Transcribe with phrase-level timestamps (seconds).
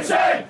[0.00, 0.46] insane!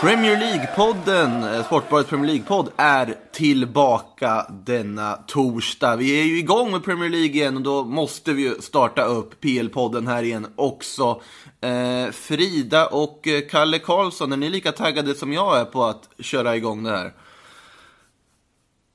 [0.00, 5.96] Premier League-podden, eh, Sportbladets Premier League-podd, är tillbaka denna torsdag.
[5.96, 9.40] Vi är ju igång med Premier League igen och då måste vi ju starta upp
[9.44, 11.20] PL-podden här igen också.
[11.60, 16.08] Eh, Frida och eh, Kalle Karlsson, är ni lika taggade som jag är på att
[16.18, 17.12] köra igång det här?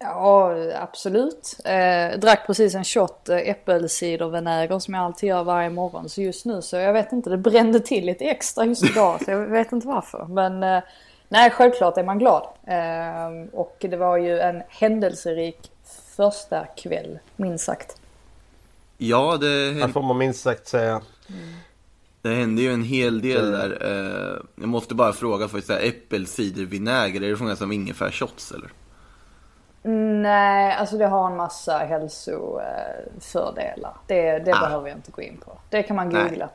[0.03, 1.59] Ja, absolut.
[1.66, 6.09] Eh, drack precis en shot eh, äppelcidervinäger som jag alltid gör varje morgon.
[6.09, 9.23] Så just nu så jag vet inte, det brände till lite extra just idag.
[9.25, 10.25] så jag vet inte varför.
[10.30, 10.84] Men eh,
[11.30, 12.47] nej, självklart är man glad.
[12.67, 15.71] Eh, och det var ju en händelserik
[16.16, 17.97] första kväll, minst sagt.
[18.97, 21.02] Ja, det, Det får man minst sagt säga.
[22.22, 23.77] det hände ju en hel del där.
[23.81, 28.70] Eh, jag måste bara fråga, för äppelcidervinäger, är det från som ingefärshots eller?
[29.84, 33.94] Nej, alltså det har en massa hälsofördelar.
[34.08, 35.52] Det, det behöver jag inte gå in på.
[35.70, 36.23] Det kan man Nej.
[36.23, 36.50] googla.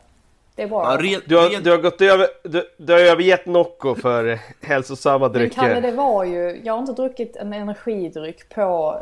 [0.55, 0.99] Det är bra.
[1.03, 5.51] Ja, Du har, du har gått över, du, du har övergett Nocco för hälsosamma Men
[5.51, 5.81] Kalle, drycker.
[5.91, 8.99] det var ju, jag har inte druckit en energidryck på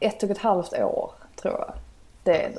[0.00, 1.10] ett och ett halvt år,
[1.42, 1.72] tror jag.
[2.22, 2.50] Det är.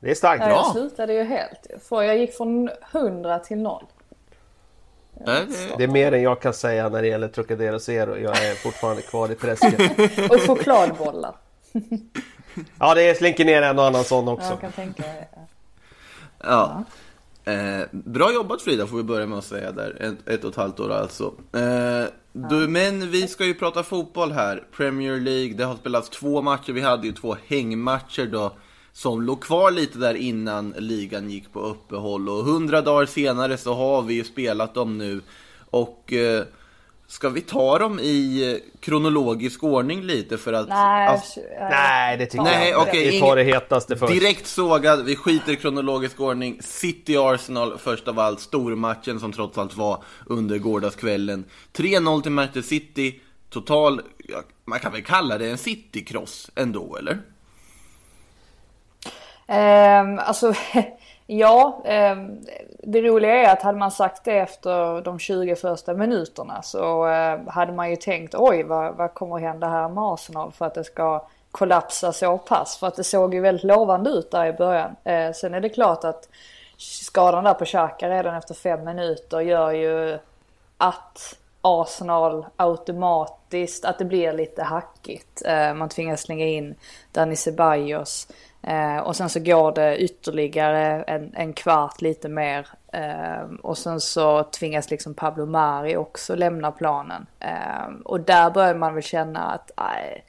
[0.00, 0.42] Det är starkt.
[0.44, 1.66] Ja, jag slutade ju helt.
[1.88, 3.84] För jag gick från 100 till 0.
[5.26, 8.16] Nej, det- Det är mer än jag kan säga när det gäller Trocadero Zero.
[8.16, 9.80] Jag är fortfarande kvar i träsket.
[10.30, 11.34] Och chokladbollar.
[12.78, 14.48] Ja, det slinker ner en och annan sån Ja, också.
[14.48, 15.28] jag kan tänka mig.
[16.44, 16.84] Ja.
[17.44, 19.96] Eh, bra jobbat Frida får vi börja med att säga där.
[20.02, 21.24] Ett, ett och ett halvt år alltså.
[21.52, 24.62] Eh, du, men vi ska ju prata fotboll här.
[24.76, 26.72] Premier League, det har spelats två matcher.
[26.72, 28.52] Vi hade ju två hängmatcher då.
[28.96, 32.28] Som låg kvar lite där innan ligan gick på uppehåll.
[32.28, 35.20] Och hundra dagar senare så har vi ju spelat dem nu.
[35.70, 36.44] Och eh,
[37.06, 40.68] ska vi ta dem i kronologisk ordning lite för att...
[40.68, 44.12] Nej, alltså, Nej, det tycker Nej, jag okej, Vi tar det hetaste först.
[44.12, 46.58] Direkt sågad, vi skiter i kronologisk ordning.
[46.60, 51.44] City-Arsenal först av allt, stormatchen som trots allt var under gårdagskvällen.
[51.72, 54.00] 3-0 till Manchester City, total,
[54.64, 57.18] man kan väl kalla det en City-cross ändå, eller?
[59.46, 60.52] Ehm, alltså,
[61.26, 61.82] ja.
[61.84, 62.38] Ehm,
[62.82, 67.38] det roliga är att hade man sagt det efter de 20 första minuterna så eh,
[67.46, 70.84] hade man ju tänkt oj vad, vad kommer hända här med Arsenal för att det
[70.84, 72.76] ska kollapsa så pass.
[72.76, 74.96] För att det såg ju väldigt lovande ut där i början.
[75.04, 76.28] Eh, sen är det klart att
[76.76, 80.18] skadan där på Xhaka redan efter fem minuter gör ju
[80.78, 85.42] att Arsenal automatiskt, att det blir lite hackigt.
[85.44, 86.74] Eh, man tvingas slänga in
[87.12, 88.28] Dani Ceballos.
[88.62, 92.68] Eh, och sen så går det ytterligare en, en kvart lite mer.
[92.92, 97.26] Eh, och sen så tvingas liksom Pablo Mari också lämna planen.
[98.04, 100.24] Och där börjar man väl känna att nej,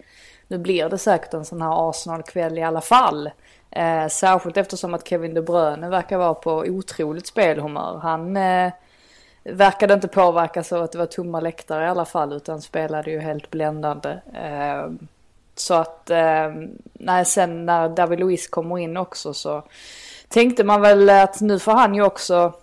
[0.48, 3.30] nu blir det säkert en sån här Arsenal-kväll i alla fall.
[3.72, 8.00] Eh, särskilt eftersom att Kevin De Bruyne verkar vara på otroligt spelhumör.
[8.04, 8.72] Han eh,
[9.46, 13.20] verkade inte påverkas av att det var tomma läktare i alla fall utan spelade ju
[13.20, 14.18] helt bländande.
[14.34, 15.08] Ehm,
[15.56, 19.64] så att, ehm, nej sen när David Luiz kommer in också så
[20.28, 22.54] tänkte man väl att nu får han ju också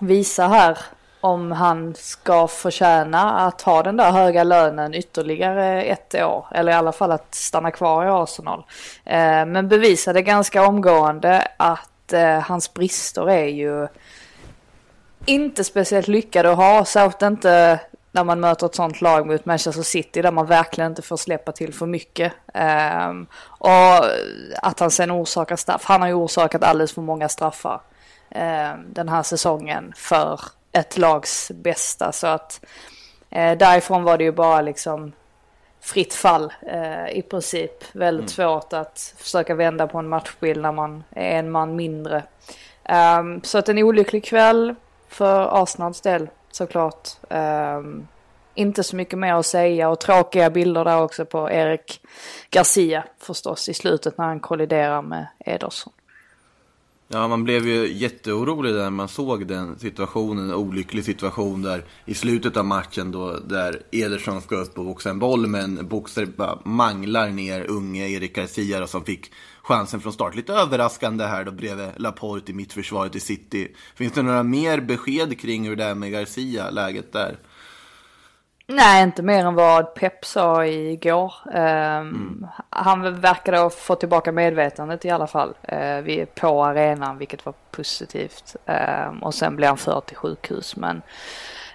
[0.00, 0.78] visa här
[1.20, 6.46] om han ska förtjäna att ha den där höga lönen ytterligare ett år.
[6.50, 8.64] Eller i alla fall att stanna kvar i Arsenal.
[9.04, 13.88] Ehm, men bevisade ganska omgående att eh, hans brister är ju
[15.26, 16.84] inte speciellt lyckade att ha.
[16.84, 17.80] Särskilt inte
[18.12, 21.52] när man möter ett sånt lag mot Manchester City där man verkligen inte får släppa
[21.52, 22.32] till för mycket.
[22.54, 24.04] Ehm, och
[24.62, 25.84] att han sen orsakar straff.
[25.84, 27.80] Han har ju orsakat alldeles för många straffar
[28.30, 30.40] ehm, den här säsongen för
[30.72, 32.12] ett lags bästa.
[32.12, 32.60] Så att
[33.30, 35.12] eh, därifrån var det ju bara liksom
[35.80, 37.84] fritt fall eh, i princip.
[37.94, 42.22] Väldigt svårt att försöka vända på en matchbild när man är en man mindre.
[42.84, 44.74] Ehm, så att en olycklig kväll
[45.14, 47.08] för Arsenals del såklart.
[47.30, 48.08] Um,
[48.54, 52.00] inte så mycket mer att säga och tråkiga bilder där också på Erik
[52.50, 55.92] Garcia förstås i slutet när han kolliderar med Ederson.
[57.14, 62.14] Ja, man blev ju jätteorolig när man såg den situationen, en olycklig situation där i
[62.14, 66.58] slutet av matchen då där Ederson ska upp och boxa en boll men boxar bara
[66.64, 69.32] manglar ner unge Erik Garcia då, som fick
[69.62, 70.34] chansen från start.
[70.34, 73.74] Lite överraskande här då bredvid Laporte i mittförsvaret i City.
[73.94, 77.36] Finns det några mer besked kring hur det är med Garcia, läget där?
[78.66, 81.34] Nej, inte mer än vad Pep sa igår.
[81.46, 82.46] Um, mm.
[82.70, 88.56] Han verkade ha fått tillbaka medvetandet i alla fall uh, på arenan, vilket var positivt.
[88.66, 91.02] Um, och sen blev han förd till sjukhus, men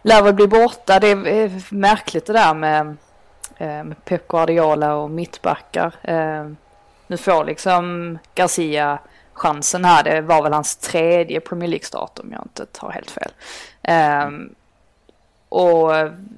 [0.02, 1.00] lär väl bli borta.
[1.00, 5.96] Det är märkligt det där med, uh, med Pep Guardiola och mittbackar.
[6.10, 6.54] Uh,
[7.08, 9.00] nu får liksom Garcia
[9.34, 10.04] chansen här.
[10.04, 13.32] Det var väl hans tredje Premier League-start om jag inte tar helt fel.
[14.28, 14.56] Um,
[15.50, 15.92] och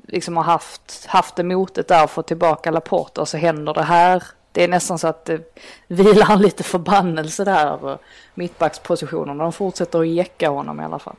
[0.07, 3.83] liksom har haft, haft det motet där och fått tillbaka Laporta och så händer det
[3.83, 4.23] här.
[4.51, 5.57] Det är nästan så att det
[5.87, 7.97] vilar en lite förbannelse där.
[8.33, 11.15] Mittbackspositionerna, de fortsätter att jäcka honom i alla fall.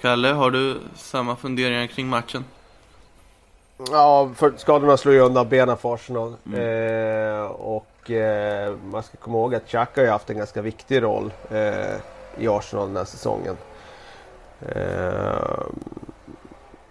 [0.00, 2.44] Kalle, har du samma funderingar kring matchen?
[3.90, 6.34] Ja, för skadorna slår ju undan benen för Arsenal.
[6.46, 6.60] Mm.
[6.60, 11.02] Eh, och eh, man ska komma ihåg att Xhaka har ju haft en ganska viktig
[11.02, 11.96] roll eh,
[12.38, 13.56] i Arsenal den här säsongen.
[14.68, 15.62] Eh,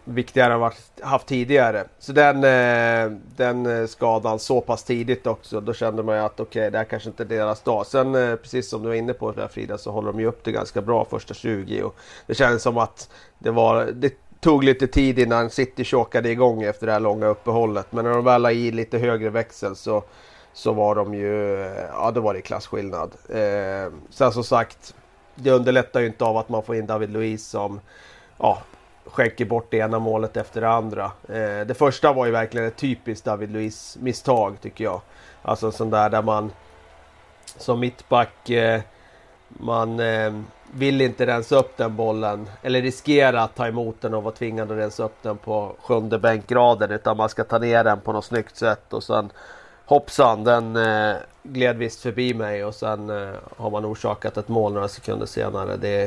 [0.03, 1.83] viktigare än vad haft tidigare.
[1.99, 6.59] Så den, eh, den skadan så pass tidigt också, då kände man ju att okej,
[6.61, 7.85] okay, det här kanske inte är deras dag.
[7.85, 10.43] Sen eh, precis som du var inne på där Frida, så håller de ju upp
[10.43, 11.95] det ganska bra första 20 och
[12.27, 13.09] det kändes som att
[13.39, 17.87] det var det tog lite tid innan City chokade igång efter det här långa uppehållet.
[17.89, 20.03] Men när de väl la i lite högre växel så,
[20.53, 21.57] så var de ju,
[21.93, 23.11] ja då var det klasskillnad.
[23.29, 24.95] Eh, sen som sagt,
[25.35, 27.79] det underlättar ju inte av att man får in David Luiz som
[28.37, 28.61] ja,
[29.05, 31.05] skänker bort det ena målet efter det andra.
[31.29, 35.01] Eh, det första var ju verkligen ett typiskt David Luiz misstag tycker jag.
[35.41, 36.51] Alltså en sån där där man
[37.57, 38.81] som mittback eh,
[39.47, 40.33] man eh,
[40.73, 44.71] vill inte rensa upp den bollen eller riskera att ta emot den och vara tvingad
[44.71, 48.25] att rensa upp den på sjunde bänkgraden utan man ska ta ner den på något
[48.25, 49.31] snyggt sätt och sen
[49.85, 54.73] hoppsan den eh, gled visst förbi mig och sen eh, har man orsakat ett mål
[54.73, 55.77] några sekunder senare.
[55.77, 56.03] Det,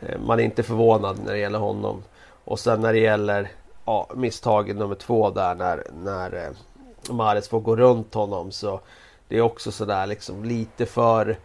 [0.00, 2.02] eh, man är inte förvånad när det gäller honom.
[2.44, 3.50] Och sen när det gäller
[3.84, 8.80] ja, misstaget nummer två där när, när eh, Mares får gå runt honom så
[9.28, 11.36] det är också sådär liksom lite för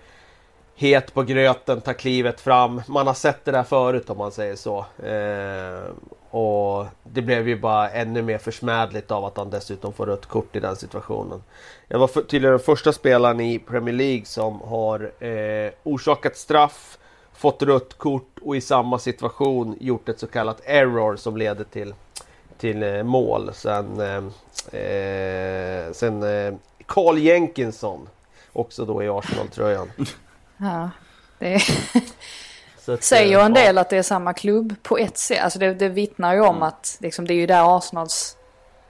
[0.75, 2.81] het på gröten, tar klivet fram.
[2.87, 4.85] Man har sett det där förut om man säger så.
[5.03, 5.91] Eh,
[6.29, 10.55] och det blev ju bara ännu mer försmädligt av att han dessutom får rött kort
[10.55, 11.43] i den situationen.
[11.87, 16.97] Jag var för, tydligen den första spelaren i Premier League som har eh, orsakat straff,
[17.33, 21.93] fått rött kort och i samma situation gjort ett så kallat error som leder till,
[22.57, 23.51] till eh, mål.
[23.53, 26.53] Sen, eh, eh sen eh,
[26.85, 28.09] Carl Jenkinson,
[28.53, 29.91] också då i Arsenal-tröjan.
[30.63, 30.89] Ja,
[31.39, 31.61] det
[32.93, 33.81] att, säger ju en del ja.
[33.81, 35.43] att det är samma klubb på ett sätt.
[35.43, 36.63] Alltså det, det vittnar ju om mm.
[36.63, 38.37] att liksom, det är ju där Arsenals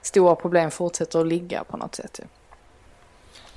[0.02, 2.20] stora problem fortsätter att ligga på något sätt.
[2.22, 2.24] Ju.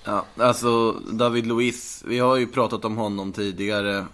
[0.04, 4.06] Ja, alltså David Luiz, vi har ju pratat om honom tidigare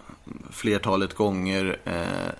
[0.51, 1.79] flertalet gånger.
[1.83, 2.33] Eh,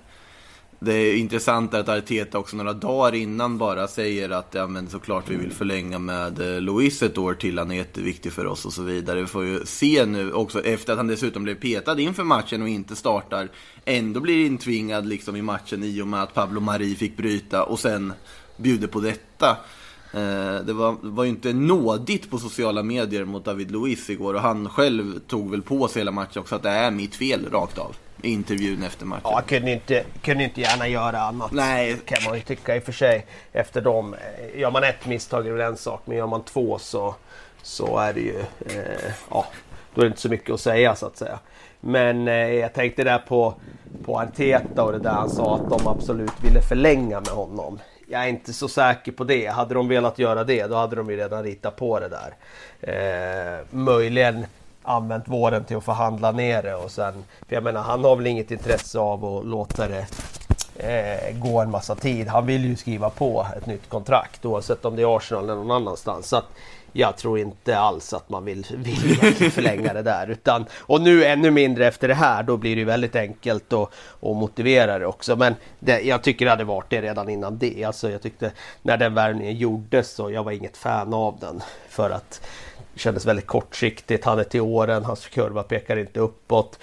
[0.84, 5.30] det är intressant att Arteta också några dagar innan bara säger att ja, men såklart
[5.30, 7.58] vi vill förlänga med eh, Luis ett år till.
[7.58, 9.20] Han är jätteviktig för oss och så vidare.
[9.20, 12.68] Vi får ju se nu också efter att han dessutom blev petad inför matchen och
[12.68, 13.48] inte startar.
[13.84, 17.80] Ändå blir intvingad liksom i matchen i och med att Pablo Mari fick bryta och
[17.80, 18.12] sen
[18.56, 19.50] bjuder på detta.
[20.12, 24.40] Eh, det var, var ju inte nådigt på sociala medier mot David Luiz igår och
[24.40, 27.78] han själv tog väl på sig hela matchen också att det är mitt fel rakt
[27.78, 29.22] av intervjun efter matchen.
[29.24, 31.52] Ja, kunde inte, kunde inte gärna göra annat.
[31.52, 31.96] Nej.
[32.04, 33.26] Kan man ju tycka i och för sig.
[33.52, 34.14] Efter dem.
[34.54, 37.14] Gör man ett misstag är det en sak, men gör man två så,
[37.62, 38.38] så är det ju...
[38.66, 39.46] Eh, ja,
[39.94, 41.38] då är det inte så mycket att säga så att säga.
[41.80, 43.54] Men eh, jag tänkte där på,
[44.04, 47.78] på Arteta och det där han sa att de absolut ville förlänga med honom.
[48.06, 49.46] Jag är inte så säker på det.
[49.46, 52.34] Hade de velat göra det då hade de ju redan ritat på det där.
[52.80, 54.46] Eh, möjligen
[54.84, 57.24] använt våren till att förhandla ner det och sen...
[57.48, 60.06] För jag menar han har väl inget intresse av att låta det
[60.76, 62.28] eh, gå en massa tid.
[62.28, 65.70] Han vill ju skriva på ett nytt kontrakt oavsett om det är Arsenal eller någon
[65.70, 66.28] annanstans.
[66.28, 66.46] Så att
[66.96, 70.30] jag tror inte alls att man vill, vill förlänga det där.
[70.30, 73.88] Utan, och nu ännu mindre efter det här, då blir det väldigt enkelt att,
[74.20, 75.36] att motivera det också.
[75.36, 77.84] Men det, jag tycker det hade varit det redan innan det.
[77.84, 81.62] Alltså jag tyckte när den värvningen gjordes så jag var inget fan av den.
[81.88, 82.40] För att
[82.96, 84.24] kändes väldigt kortsiktigt.
[84.24, 86.78] Han är till åren, hans kurva pekar inte uppåt.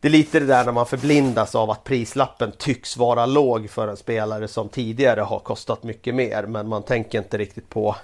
[0.00, 3.88] Det är lite det där när man förblindas av att prislappen tycks vara låg för
[3.88, 6.42] en spelare som tidigare har kostat mycket mer.
[6.42, 7.96] Men man tänker inte riktigt på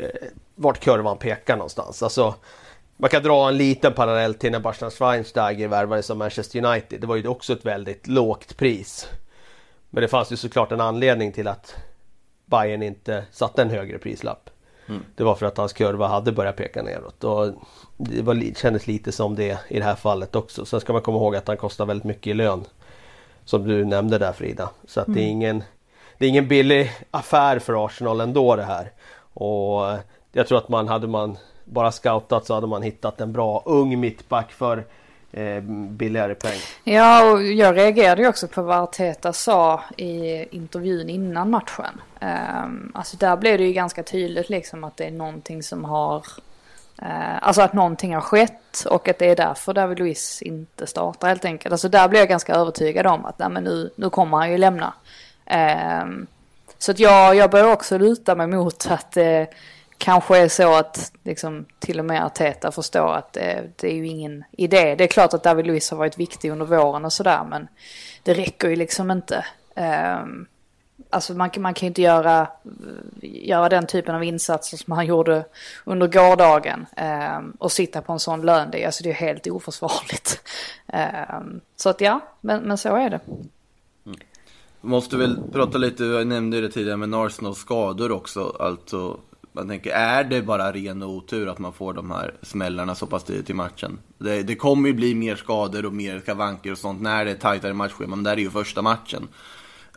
[0.00, 2.02] eh, vart kurvan pekar någonstans.
[2.02, 2.34] Alltså,
[2.96, 7.00] man kan dra en liten parallell till när Bastian Schweinsteiger värvades av Manchester United.
[7.00, 9.08] Det var ju också ett väldigt lågt pris.
[9.90, 11.74] Men det fanns ju såklart en anledning till att
[12.44, 14.50] Bayern inte satte en högre prislapp.
[14.88, 15.02] Mm.
[15.14, 17.24] Det var för att hans kurva hade börjat peka neråt.
[17.24, 17.52] Och
[17.96, 20.64] det var, kändes lite som det i det här fallet också.
[20.64, 22.64] Sen ska man komma ihåg att han kostar väldigt mycket i lön.
[23.44, 24.70] Som du nämnde där Frida.
[24.86, 25.16] Så att mm.
[25.16, 25.36] det är mm.
[25.36, 25.64] ingen
[26.18, 28.92] det är ingen billig affär för Arsenal ändå det här.
[29.34, 29.98] Och
[30.32, 34.00] jag tror att man hade man bara scoutat så hade man hittat en bra ung
[34.00, 34.86] mittback för
[35.36, 36.58] eh, billigare poäng.
[36.84, 42.00] Ja, och jag reagerade ju också på vad Arteta sa i intervjun innan matchen.
[42.20, 46.26] Um, alltså där blev det ju ganska tydligt liksom att det är någonting som har
[47.02, 51.28] Uh, alltså att någonting har skett och att det är därför David Luiz inte startar
[51.28, 51.72] helt enkelt.
[51.72, 54.58] Alltså där blev jag ganska övertygad om att nej, men nu, nu kommer han ju
[54.58, 54.94] lämna.
[55.50, 56.24] Uh,
[56.78, 59.44] så att jag, jag börjar också luta mig mot att uh,
[59.98, 64.06] kanske är så att liksom, till och med Arteta förstår att det, det är ju
[64.06, 64.94] ingen idé.
[64.94, 67.68] Det är klart att David Luiz har varit viktig under våren och sådär men
[68.22, 69.44] det räcker ju liksom inte.
[69.76, 70.46] Um,
[71.10, 72.48] Alltså man, man kan ju inte göra,
[73.22, 75.44] göra den typen av insatser som han gjorde
[75.84, 76.86] under gårdagen.
[76.96, 80.42] Eh, och sitta på en sån lön, det, alltså det är helt oförsvarligt.
[80.88, 81.40] Eh,
[81.76, 83.20] så att ja, men, men så är det.
[84.06, 84.18] Mm.
[84.80, 88.56] Måste väl prata lite, jag nämnde det tidigare, med Arsenals skador också.
[88.60, 89.20] Alltså,
[89.56, 93.24] man tänker, är det bara ren otur att man får de här smällarna så pass
[93.24, 93.98] tidigt i matchen?
[94.18, 97.34] Det, det kommer ju bli mer skador och mer skavanker och sånt när det är
[97.34, 99.28] tajtare matchschema, men det här är ju första matchen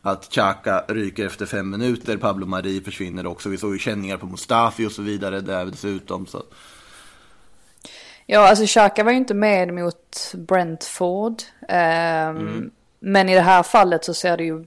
[0.02, 3.50] att Xhaka ryker efter fem minuter, Pablo Mari försvinner också.
[3.50, 6.26] Vi såg ju känningar på Mustafi och så vidare där dessutom.
[6.26, 6.44] Så.
[8.26, 11.42] Ja, alltså Xhaka var ju inte med mot Brentford.
[11.62, 12.72] Um, mm.
[13.00, 14.66] Men i det här fallet så ser det ju,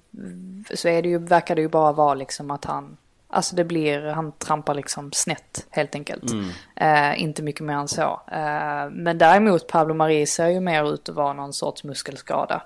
[0.75, 2.97] så är det ju, verkar det ju bara vara liksom att han,
[3.33, 6.31] alltså det blir, han trampar liksom snett helt enkelt.
[6.31, 6.49] Mm.
[6.83, 8.21] Uh, inte mycket mer än så.
[8.33, 12.63] Uh, men däremot Pablo Mari ser ju mer ut att vara någon sorts muskelskada.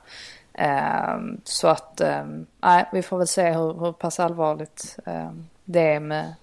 [0.58, 5.94] Ehm, så att, ehm, nej, vi får väl se hur, hur pass allvarligt ehm, det
[5.94, 6.34] är med,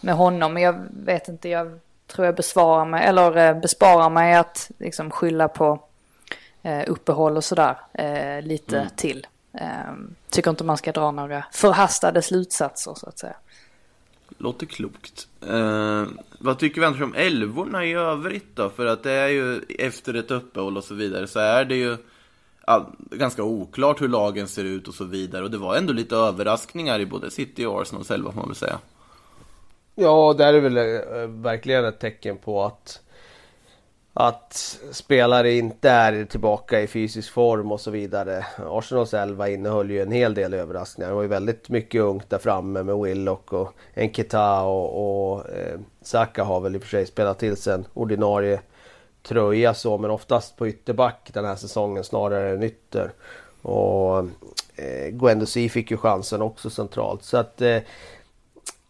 [0.00, 0.54] med honom.
[0.54, 5.10] Men jag vet inte, jag tror jag besvarar mig, eller eh, besparar mig att liksom
[5.10, 5.80] skylla på
[6.62, 8.88] eh, uppehåll och sådär eh, lite mm.
[8.96, 9.26] till.
[10.30, 13.36] Tycker inte man ska dra några förhastade slutsatser så att säga.
[14.38, 15.28] Låter klokt.
[15.48, 16.04] Eh,
[16.38, 18.70] vad tycker vi annars om älvorna i övrigt då?
[18.70, 21.96] För att det är ju efter ett uppehåll och så vidare så är det ju
[22.64, 25.44] all, ganska oklart hur lagen ser ut och så vidare.
[25.44, 28.56] Och det var ändå lite överraskningar i både City och Arsenal själva får man väl
[28.56, 28.78] säga.
[29.94, 33.00] Ja, det är väl eh, verkligen ett tecken på att
[34.16, 38.46] att spelare inte är tillbaka i fysisk form och så vidare.
[38.70, 41.08] Arsenals elva innehöll ju en hel del överraskningar.
[41.08, 45.78] Det var ju väldigt mycket ungt där framme med Willock och Enketa och, och eh,
[46.02, 48.60] Saka har väl i och för sig spelat till sig en ordinarie
[49.22, 53.12] tröja så men oftast på ytterback den här säsongen snarare än ytter.
[53.62, 54.18] Och
[54.76, 57.78] eh, Guendouzi fick ju chansen också centralt så att eh,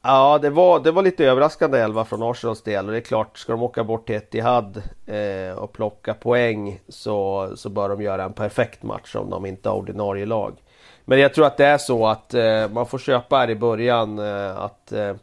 [0.06, 3.38] Ja det var, det var lite överraskande elva från Arsenals del och det är klart
[3.38, 8.25] ska de åka bort till Etihad eh, och plocka poäng så, så bör de göra
[8.25, 10.54] en perfekt match om de inte har ordinarie lag.
[11.04, 14.18] Men jag tror att det är så att eh, man får köpa här i början
[14.18, 15.14] eh, att eh,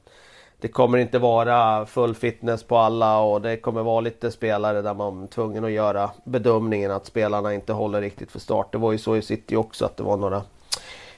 [0.62, 4.94] det kommer inte vara full fitness på alla och det kommer vara lite spelare där
[4.94, 8.72] man är tvungen att göra bedömningen att spelarna inte håller riktigt för start.
[8.72, 10.42] Det var ju så i City också att det var några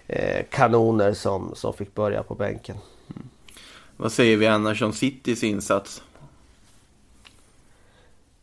[0.08, 2.78] eh, kanoner som, som fick börja på bänken.
[4.04, 6.04] Vad säger vi annars om Citys insats?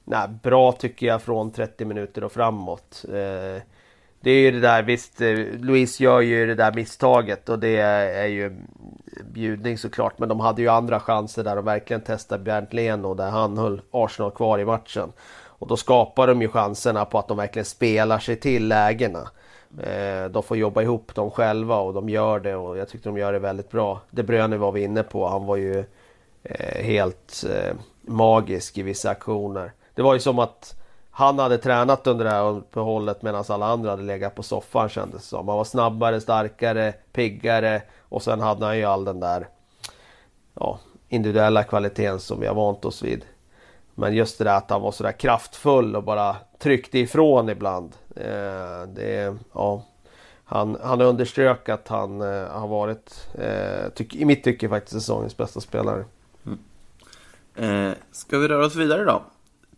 [0.04, 3.04] Nej, bra tycker jag från 30 minuter och framåt.
[3.08, 3.62] Eh,
[4.20, 7.76] det är ju det där, visst, eh, Louise gör ju det där misstaget och det
[7.76, 8.56] är ju
[9.24, 10.18] bjudning såklart.
[10.18, 13.80] Men de hade ju andra chanser där de verkligen testade Bernt Leno där han höll
[13.90, 15.12] Arsenal kvar i matchen.
[15.32, 19.30] Och då skapar de ju chanserna på att de verkligen spelar sig till lägena.
[19.78, 23.18] Eh, de får jobba ihop dem själva och de gör det och jag tyckte de
[23.18, 24.00] gör det väldigt bra.
[24.10, 25.84] De Bruyne var vi inne på, han var ju
[26.42, 29.72] eh, helt eh, magisk i vissa aktioner.
[29.94, 30.76] Det var ju som att
[31.10, 35.22] han hade tränat under det här uppehållet medan alla andra hade legat på soffan kändes
[35.22, 35.48] det som.
[35.48, 39.48] Han var snabbare, starkare, piggare och sen hade han ju all den där
[40.54, 43.24] ja, individuella kvaliteten som vi har vant oss vid.
[43.94, 47.96] Men just det där att han var sådär kraftfull och bara tryckte ifrån ibland.
[48.16, 49.84] Eh, det, ja,
[50.44, 55.36] han, han underströk att han eh, har varit, eh, tyck, i mitt tycke faktiskt, säsongens
[55.36, 56.04] bästa spelare.
[56.46, 56.58] Mm.
[57.54, 59.22] Eh, ska vi röra oss vidare då?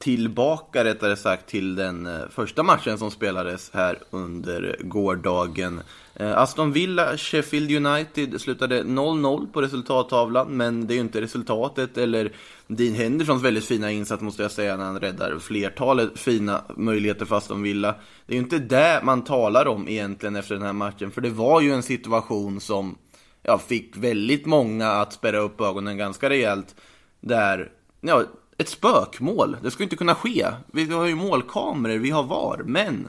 [0.02, 5.80] Tillbaka rättare sagt till den eh, första matchen som spelades här under gårdagen.
[6.14, 11.99] Eh, Aston Villa, Sheffield United slutade 0-0 på resultattavlan, men det är ju inte resultatet
[11.99, 12.32] eller
[12.66, 17.37] Dean Hendersons väldigt fina insats måste jag säga när han räddar flertalet fina möjligheter för
[17.37, 17.94] Aston Villa.
[18.26, 21.30] Det är ju inte det man talar om egentligen efter den här matchen, för det
[21.30, 22.99] var ju en situation som
[23.42, 26.75] ja, fick väldigt många att spärra upp ögonen ganska rejält.
[27.21, 28.25] Där, ja,
[28.62, 29.57] ett spökmål.
[29.62, 30.47] Det ska inte kunna ske.
[30.66, 33.09] Vi har ju målkameror, vi har VAR, men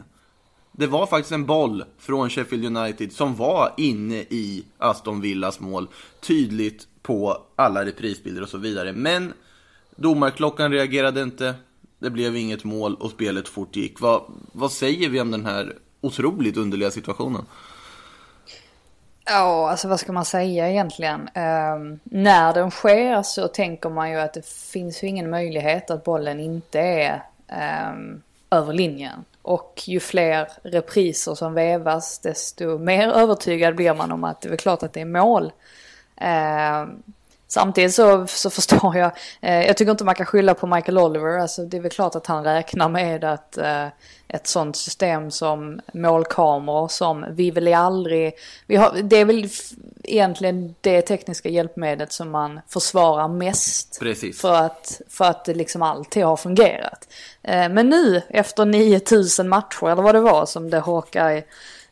[0.71, 5.87] det var faktiskt en boll från Sheffield United som var inne i Aston Villas mål.
[6.21, 8.93] Tydligt på alla reprisbilder och så vidare.
[8.93, 9.33] Men
[9.95, 11.55] domarklockan reagerade inte.
[11.99, 13.99] Det blev inget mål och spelet fortgick.
[13.99, 17.45] Vad, vad säger vi om den här otroligt underliga situationen?
[19.25, 21.21] Ja, alltså vad ska man säga egentligen?
[21.21, 26.03] Um, när den sker så tänker man ju att det finns ju ingen möjlighet att
[26.03, 27.23] bollen inte är
[27.91, 29.25] um, över linjen.
[29.41, 34.57] Och ju fler repriser som vävas desto mer övertygad blir man om att det är
[34.57, 35.51] klart att det är mål.
[36.21, 37.03] Um,
[37.53, 41.39] Samtidigt så, så förstår jag, eh, jag tycker inte man kan skylla på Michael Oliver.
[41.39, 43.87] Alltså det är väl klart att han räknar med att eh,
[44.27, 48.33] ett sånt system som målkameror som vi väl aldrig,
[48.67, 49.49] vi har, det är väl
[50.03, 53.99] egentligen det tekniska hjälpmedlet som man försvarar mest.
[53.99, 54.41] Precis.
[54.41, 57.07] För att, för att det liksom alltid har fungerat.
[57.43, 61.43] Eh, men nu efter 9000 matcher eller vad det var som det Hawkeye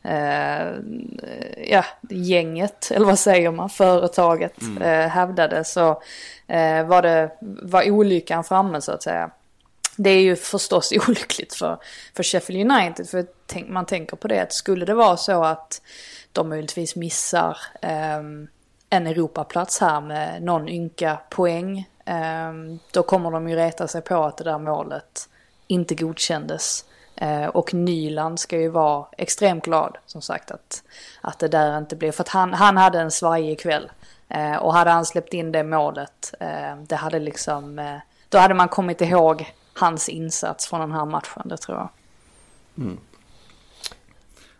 [0.02, 0.66] eh,
[1.70, 4.82] ja, gänget, eller vad säger man, företaget mm.
[4.82, 6.02] eh, hävdade så
[6.46, 7.30] eh, var det,
[7.62, 9.30] var olyckan framme så att säga.
[9.96, 11.78] Det är ju förstås olyckligt för,
[12.16, 15.82] för Sheffield United, för tänk, man tänker på det att skulle det vara så att
[16.32, 18.20] de möjligtvis missar eh,
[18.90, 22.52] en Europaplats här med någon ynka poäng, eh,
[22.90, 25.28] då kommer de ju reta sig på att det där målet
[25.66, 26.84] inte godkändes.
[27.22, 30.82] Eh, och Nyland ska ju vara extremt glad som sagt att,
[31.20, 33.90] att det där inte blev, för att han, han hade en svajig kväll.
[34.28, 37.98] Eh, och hade han släppt in det målet, eh, det hade liksom,
[38.28, 41.88] då hade man kommit ihåg hans insats från den här matchen, det tror jag.
[42.78, 42.98] Mm.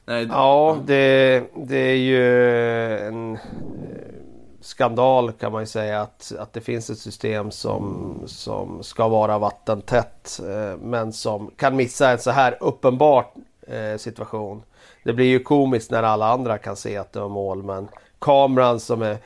[0.04, 3.38] Nej, ja, det, det är ju en
[4.62, 9.38] skandal kan man ju säga att, att det finns ett system som, som ska vara
[9.38, 13.26] vattentätt eh, men som kan missa en så här uppenbar
[13.68, 14.62] eh, situation.
[15.04, 17.88] Det blir ju komiskt när alla andra kan se att det var mål men
[18.18, 19.16] kameran som är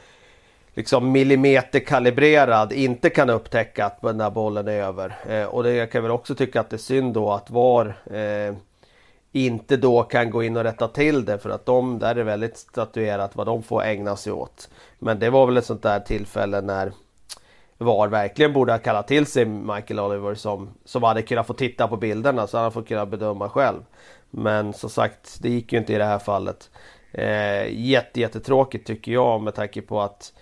[0.75, 5.17] liksom millimeterkalibrerad inte kan upptäcka att den där bollen är över.
[5.29, 7.87] Eh, och det, jag kan väl också tycka att det är synd då att VAR
[8.07, 8.55] eh,
[9.37, 12.57] inte då kan gå in och rätta till det för att de, där är väldigt
[12.57, 14.69] statuerat vad de får ägna sig åt.
[14.99, 16.93] Men det var väl ett sånt där tillfälle när
[17.79, 21.89] VAR verkligen borde ha kallat till sig Michael Oliver som, som hade kunnat få titta
[21.89, 23.81] på bilderna så han hade fått kunna bedöma själv.
[24.31, 26.71] Men som sagt, det gick ju inte i det här fallet.
[27.13, 30.33] Eh, jätte, jättetråkigt tycker jag med tanke på att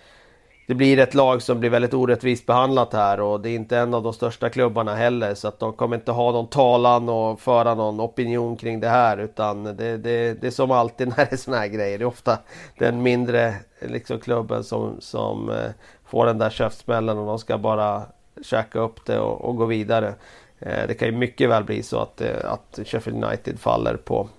[0.67, 3.93] det blir ett lag som blir väldigt orättvist behandlat här och det är inte en
[3.93, 7.75] av de största klubbarna heller så att de kommer inte ha någon talan och föra
[7.75, 11.37] någon opinion kring det här utan det, det, det är som alltid när det är
[11.37, 11.97] såna här grejer.
[11.97, 12.39] Det är ofta
[12.79, 15.71] den mindre liksom, klubben som, som eh,
[16.05, 18.01] får den där käftsmällen och de ska bara
[18.43, 20.13] käka upp det och, och gå vidare.
[20.59, 24.29] Eh, det kan ju mycket väl bli så att, eh, att Sheffield United faller på,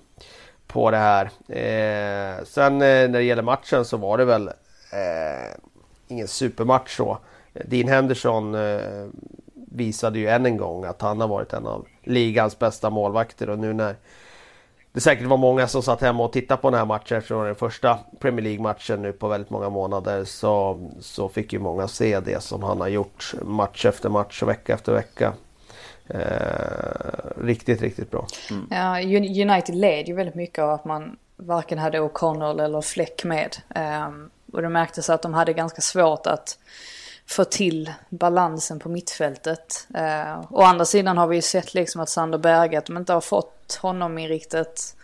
[0.67, 1.25] på det här.
[1.49, 4.49] Eh, sen eh, när det gäller matchen så var det väl
[4.93, 5.57] eh,
[6.09, 7.19] ingen supermatch så.
[7.64, 9.07] Dean Henderson eh,
[9.55, 13.59] visade ju än en gång att han har varit en av ligans bästa målvakter och
[13.59, 13.97] nu när
[14.92, 17.55] det säkert var många som satt hemma och tittade på den här matchen eftersom den
[17.55, 22.42] första Premier League-matchen nu på väldigt många månader så, så fick ju många se det
[22.42, 25.33] som han har gjort match efter match och vecka efter vecka.
[26.09, 28.27] Eh, riktigt, riktigt bra.
[28.51, 28.66] Mm.
[28.71, 29.01] Ja,
[29.45, 33.57] United led ju väldigt mycket av att man varken hade O'Connell eller Fleck med.
[34.09, 36.59] Um, och det märktes att de hade ganska svårt att
[37.27, 39.89] få till balansen på mittfältet.
[39.95, 43.13] Eh, å andra sidan har vi ju sett liksom att Sander Berge, att de inte
[43.13, 44.97] har fått honom i riktigt...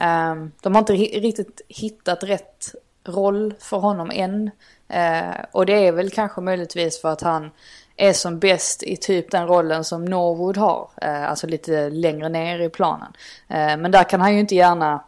[0.00, 4.50] Eh, de har inte riktigt hittat rätt roll för honom än.
[4.88, 7.50] Eh, och det är väl kanske möjligtvis för att han
[7.96, 10.90] är som bäst i typ den rollen som Norwood har.
[11.02, 13.12] Eh, alltså lite längre ner i planen.
[13.48, 15.04] Eh, men där kan han ju inte gärna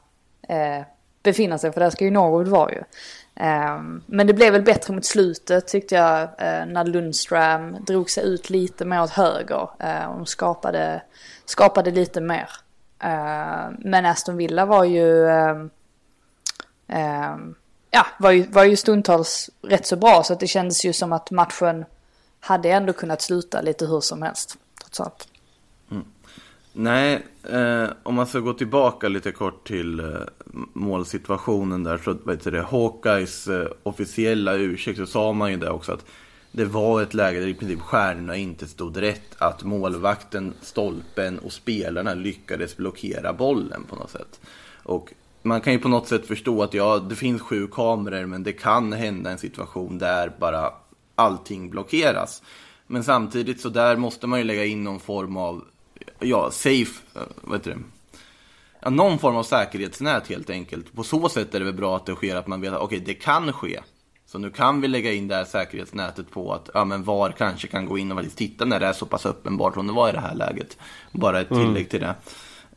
[0.48, 0.82] eh,
[1.22, 2.82] befinna sig för där ska ju Norwood vara ju.
[3.42, 8.24] Ehm, men det blev väl bättre mot slutet tyckte jag eh, när Lundström drog sig
[8.24, 11.02] ut lite mer åt höger eh, och skapade,
[11.44, 12.48] skapade lite mer.
[12.98, 15.70] Ehm, men Aston Villa var ju, ehm,
[17.90, 21.12] ja, var ju, var ju stundtals rätt så bra så att det kändes ju som
[21.12, 21.84] att matchen
[22.40, 24.56] hade ändå kunnat sluta lite hur som helst.
[24.80, 25.28] Trots allt.
[26.72, 30.06] Nej, eh, om man ska gå tillbaka lite kort till eh,
[30.72, 35.92] målsituationen där så vet du Hawkeyes eh, officiella ursäkt så sa man ju det också
[35.92, 36.04] att
[36.52, 39.36] det var ett läge där i princip stjärnorna inte stod rätt.
[39.38, 44.40] Att målvakten, stolpen och spelarna lyckades blockera bollen på något sätt.
[44.82, 48.42] Och man kan ju på något sätt förstå att ja, det finns sju kameror men
[48.42, 50.70] det kan hända en situation där bara
[51.14, 52.42] allting blockeras.
[52.86, 55.64] Men samtidigt så där måste man ju lägga in någon form av
[56.24, 57.78] ja, safe, eh, vad heter det?
[58.82, 60.92] ja, någon form av säkerhetsnät helt enkelt.
[60.92, 62.98] På så sätt är det väl bra att det sker, att man vet att okej,
[62.98, 63.80] okay, det kan ske.
[64.26, 67.68] Så nu kan vi lägga in det här säkerhetsnätet på att ja, men VAR kanske
[67.68, 70.08] kan gå in och faktiskt titta när det är så pass uppenbart som det var
[70.08, 70.78] i det här läget.
[71.12, 71.84] Bara ett tillägg mm.
[71.84, 72.14] till det.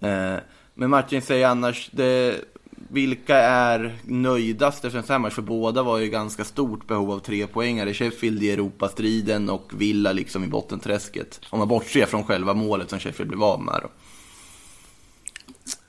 [0.10, 0.40] Eh,
[0.74, 2.42] men Martin säger annars, det,
[2.90, 5.34] vilka är nöjdast efter en sån match?
[5.34, 7.94] För båda var ju ganska stort behov av tre poängare.
[7.94, 11.40] Sheffield i Europastriden och Villa liksom i bottenträsket.
[11.50, 13.80] Om man bortser från själva målet som Sheffield blev av med.
[13.84, 13.90] Då.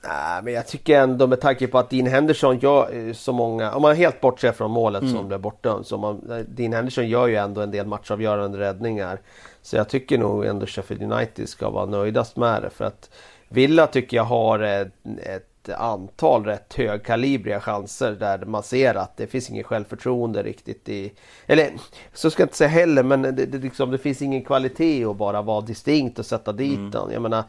[0.09, 3.83] Nej, men jag tycker ändå med tanke på att Dean Henderson gör så många, om
[3.83, 5.15] man helt bortser från målet mm.
[5.15, 9.21] som blev bortdömt, så man, Dean Henderson gör ju ändå en del matchavgörande räddningar.
[9.63, 13.11] Så jag tycker nog ändå Sheffield United ska vara nöjdast med det för att
[13.49, 19.27] Villa tycker jag har ett, ett antal rätt högkalibriga chanser där man ser att det
[19.27, 21.13] finns inget självförtroende riktigt i...
[21.47, 21.71] Eller
[22.13, 25.17] så ska jag inte säga heller men det, det, liksom, det finns ingen kvalitet att
[25.17, 26.91] bara vara distinkt och sätta dit mm.
[26.91, 27.11] den.
[27.13, 27.45] Jag menar,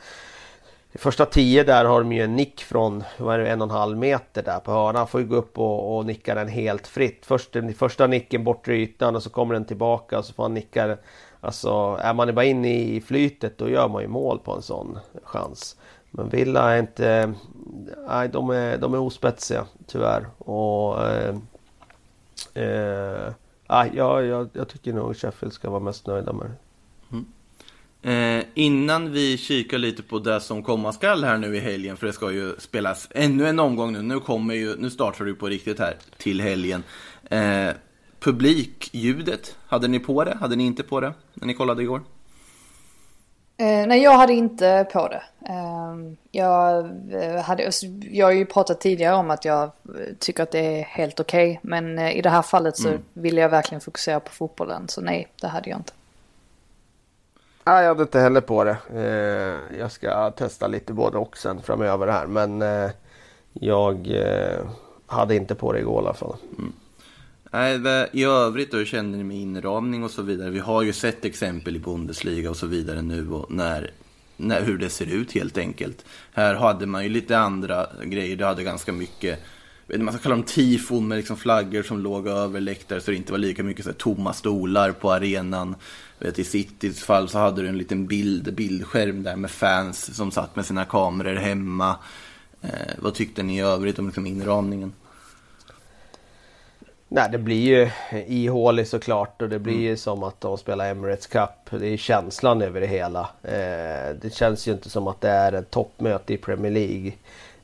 [0.91, 3.75] i första tio där har de ju en nick från vad det, en och en
[3.75, 4.95] halv meter där på hörnan.
[4.95, 7.25] Han får ju gå upp och, och nicka den helt fritt.
[7.25, 10.53] Först, den första nicken bortre ytan och så kommer den tillbaka och så får han
[10.53, 10.97] nicka den.
[11.39, 14.99] Alltså är man bara inne i flytet då gör man ju mål på en sån
[15.23, 15.75] chans.
[16.11, 17.33] Men Villa är inte...
[18.07, 20.27] Nej, de är, de är ospetsiga tyvärr.
[20.37, 21.05] Och...
[21.07, 21.35] Eh,
[22.53, 23.33] eh,
[23.67, 26.55] jag, jag, jag tycker nog Sheffield ska vara mest nöjda med det.
[27.11, 27.25] Mm.
[28.01, 32.07] Eh, innan vi kikar lite på det som komma skall här nu i helgen, för
[32.07, 34.01] det ska ju spelas ännu en omgång nu.
[34.01, 36.83] Nu, kommer ju, nu startar du på riktigt här till helgen.
[37.29, 37.69] Eh,
[38.19, 40.37] publikljudet, hade ni på det?
[40.41, 42.01] Hade ni inte på det när ni kollade igår?
[43.59, 45.23] Eh, nej, jag hade inte på det.
[45.49, 46.83] Ehm, eh, jag,
[47.41, 47.71] hade,
[48.11, 49.71] jag har ju pratat tidigare om att jag
[50.19, 51.49] tycker att det är helt okej.
[51.49, 53.01] Okay, men eh, i det här fallet så mm.
[53.13, 54.87] ville jag verkligen fokusera på fotbollen.
[54.87, 55.93] Så nej, det hade jag inte.
[57.63, 58.77] Nej, jag hade inte heller på det.
[58.95, 62.27] Eh, jag ska testa lite både och sen framöver här.
[62.27, 62.89] Men eh,
[63.53, 64.59] jag eh,
[65.05, 66.35] hade inte på det igår i alla fall.
[66.57, 66.73] Mm.
[67.51, 70.49] Nej, I övrigt då känner ni med inramning och så vidare.
[70.49, 73.91] Vi har ju sett exempel i Bundesliga och så vidare nu och när,
[74.37, 76.05] när, hur det ser ut helt enkelt.
[76.33, 78.35] Här hade man ju lite andra grejer.
[78.35, 79.39] Det hade ganska mycket,
[79.87, 83.17] vet man ska kalla dem tifon med liksom flaggor som låg över läktare så det
[83.17, 85.75] inte var lika mycket så här, tomma stolar på arenan.
[86.19, 90.31] Vet, I Citys fall så hade du en liten bild, bildskärm där med fans som
[90.31, 91.95] satt med sina kameror hemma.
[92.61, 94.93] Eh, vad tyckte ni i övrigt om liksom inramningen?
[97.09, 97.89] Nej, det blir ju
[98.27, 99.97] ihåligt såklart och det blir ju mm.
[99.97, 101.49] som att de spelar Emirates Cup.
[101.69, 103.29] Det är känslan över det hela.
[103.43, 107.11] Eh, det känns ju inte som att det är ett toppmöte i Premier League.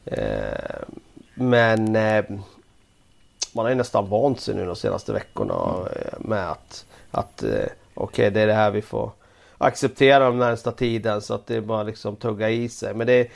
[0.05, 0.87] Eh,
[1.33, 2.25] men eh,
[3.53, 5.87] man har ju nästan vant sig nu de senaste veckorna mm.
[5.87, 9.11] Eh, med att, att eh, okej, okay, det är det här vi får
[9.57, 12.93] acceptera den närmsta tiden så att det är bara liksom tugga i sig.
[12.93, 13.27] Men det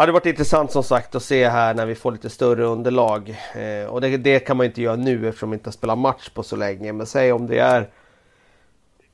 [0.00, 3.36] hade varit intressant som sagt att se här när vi får lite större underlag.
[3.54, 6.28] Eh, och det, det, kan man inte göra nu eftersom vi inte har spelat match
[6.28, 6.92] på så länge.
[6.92, 7.90] Men säg om det är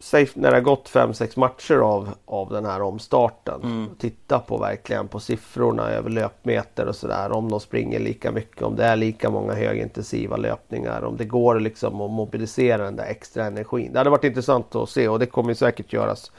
[0.03, 3.61] Säg när det har gått 5-6 matcher av, av den här omstarten.
[3.63, 3.89] Mm.
[3.99, 7.33] Titta på verkligen på siffrorna över löpmeter och sådär.
[7.33, 11.05] Om de springer lika mycket, om det är lika många högintensiva löpningar.
[11.05, 13.93] Om det går liksom att mobilisera den där extra energin.
[13.93, 16.33] Det hade varit intressant att se och det kommer säkert göras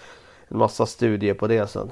[0.48, 1.92] en massa studier på det sen.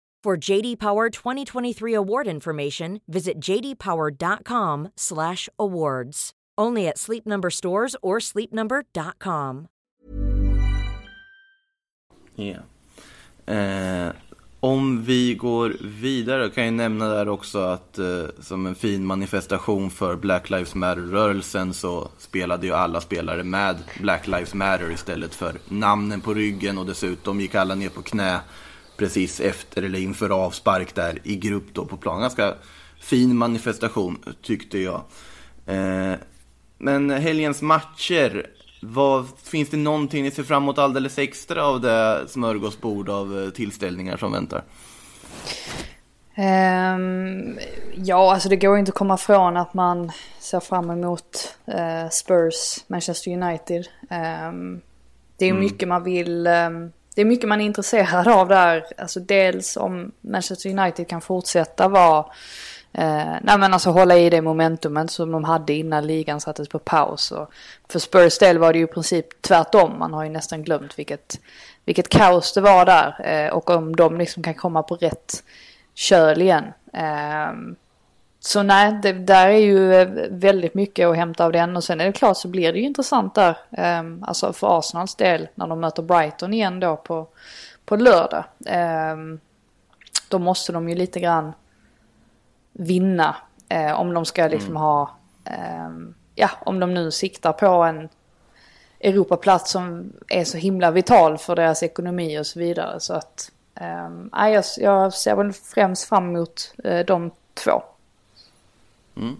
[0.23, 6.33] For JD Power 2023 award information, visit jdpower.com/awards.
[6.61, 9.67] Only at Sleep Number stores or sleepnumber.com.
[12.35, 12.61] Yeah.
[13.45, 14.13] Eh,
[14.59, 19.89] om vi går vidare kan jag nämna där också att eh, som en fin manifestation
[19.89, 25.55] för Black Lives Matter-rörelsen så spelade ju alla spelare med Black Lives Matter istället för
[25.69, 28.39] namnen på ryggen och dessutom gick alla ner på knä
[29.01, 32.21] precis efter eller inför avspark där i grupp då på plan.
[32.21, 32.53] Ganska
[32.99, 35.01] fin manifestation tyckte jag.
[35.65, 36.13] Eh,
[36.77, 38.49] men helgens matcher,
[38.81, 43.49] vad, finns det någonting ni ser fram emot alldeles extra av det smörgåsbord av eh,
[43.49, 44.63] tillställningar som väntar?
[46.37, 47.59] Um,
[47.95, 52.83] ja, alltså det går inte att komma ifrån att man ser fram emot uh, Spurs,
[52.87, 53.87] Manchester United.
[54.01, 54.81] Um,
[55.37, 55.59] det är mm.
[55.59, 58.85] mycket man vill um, det är mycket man är intresserad av där.
[58.97, 62.25] Alltså dels om Manchester United kan fortsätta vara
[62.93, 66.79] Eh, nej men alltså hålla i det momentumet som de hade innan ligan sattes på
[66.79, 67.31] paus.
[67.31, 67.53] Och
[67.89, 69.99] för Spurs del var det ju i princip tvärtom.
[69.99, 71.39] Man har ju nästan glömt vilket,
[71.85, 73.15] vilket kaos det var där.
[73.23, 75.43] Eh, och om de liksom kan komma på rätt
[75.93, 76.65] köl igen.
[76.93, 77.51] Eh,
[78.43, 81.75] så nej, det där är ju eh, väldigt mycket att hämta av den.
[81.75, 83.57] Och sen är det klart så blir det ju intressant där.
[83.71, 87.27] Eh, alltså för Arsenals del när de möter Brighton igen då på,
[87.85, 88.43] på lördag.
[88.65, 89.15] Eh,
[90.29, 91.53] då måste de ju lite grann
[92.71, 93.35] vinna.
[93.69, 94.81] Eh, om de ska liksom mm.
[94.81, 95.89] ha, eh,
[96.35, 98.09] ja om de nu siktar på en
[98.99, 102.99] Europaplats som är så himla vital för deras ekonomi och så vidare.
[102.99, 107.83] Så att eh, jag, jag ser väl främst fram emot eh, de två.
[109.15, 109.35] Mm.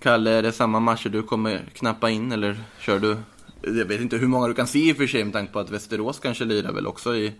[0.00, 3.16] Kalle, är det samma matcher du kommer knappa in eller kör du?
[3.62, 5.58] Jag vet inte hur många du kan se i och för sig med tanke på
[5.58, 7.32] att Västerås kanske lirar väl också i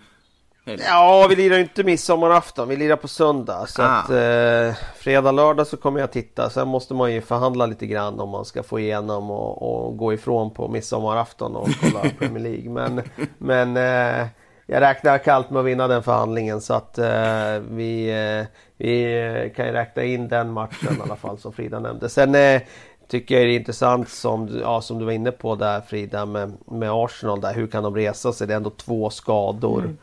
[0.65, 2.69] Ja, vi lirar inte midsommarafton.
[2.69, 3.67] Vi lirar på söndag.
[3.69, 3.87] Så ah.
[3.87, 6.51] att eh, fredag, lördag så kommer jag titta.
[6.51, 10.13] Sen måste man ju förhandla lite grann om man ska få igenom och, och gå
[10.13, 12.71] ifrån på midsommarafton och kolla Premier League.
[12.71, 13.03] Men,
[13.39, 14.27] men eh,
[14.67, 19.67] jag räknar kallt med att vinna den förhandlingen så att eh, vi, eh, vi kan
[19.67, 22.09] ju räkna in den matchen i alla fall som Frida nämnde.
[22.09, 22.63] Sen eh,
[23.09, 26.53] tycker jag det är intressant som, ja, som du var inne på där Frida med,
[26.67, 27.55] med Arsenal där.
[27.55, 28.47] Hur kan de resa sig?
[28.47, 29.81] Det är ändå två skador.
[29.81, 29.97] Mm.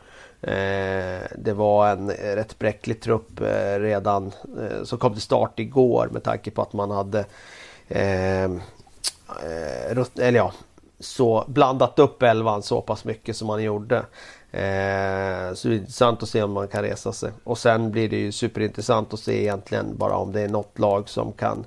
[0.46, 6.08] Eh, det var en rätt bräcklig trupp eh, redan eh, som kom till start igår
[6.12, 7.24] med tanke på att man hade
[10.18, 10.52] eller ja,
[11.00, 14.04] så blandat upp elvan så pass mycket som man gjorde.
[14.54, 17.30] Eh, så det är intressant att se om man kan resa sig.
[17.44, 21.08] Och sen blir det ju superintressant att se egentligen bara om det är något lag
[21.08, 21.66] som kan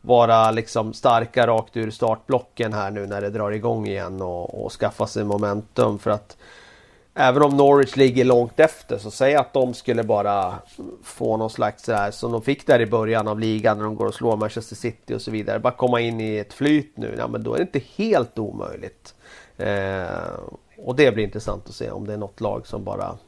[0.00, 4.72] vara liksom starka rakt ur startblocken här nu när det drar igång igen och, och
[4.72, 5.98] skaffa sig momentum.
[5.98, 6.36] För att
[7.20, 10.54] Även om Norwich ligger långt efter så säg att de skulle bara
[11.02, 14.06] få någon slags sådär som de fick där i början av ligan när de går
[14.06, 15.58] och slår Manchester City och så vidare.
[15.58, 19.14] Bara komma in i ett flyt nu, ja men då är det inte helt omöjligt.
[19.56, 20.06] Eh,
[20.78, 23.18] och det blir intressant att se om det är något lag som bara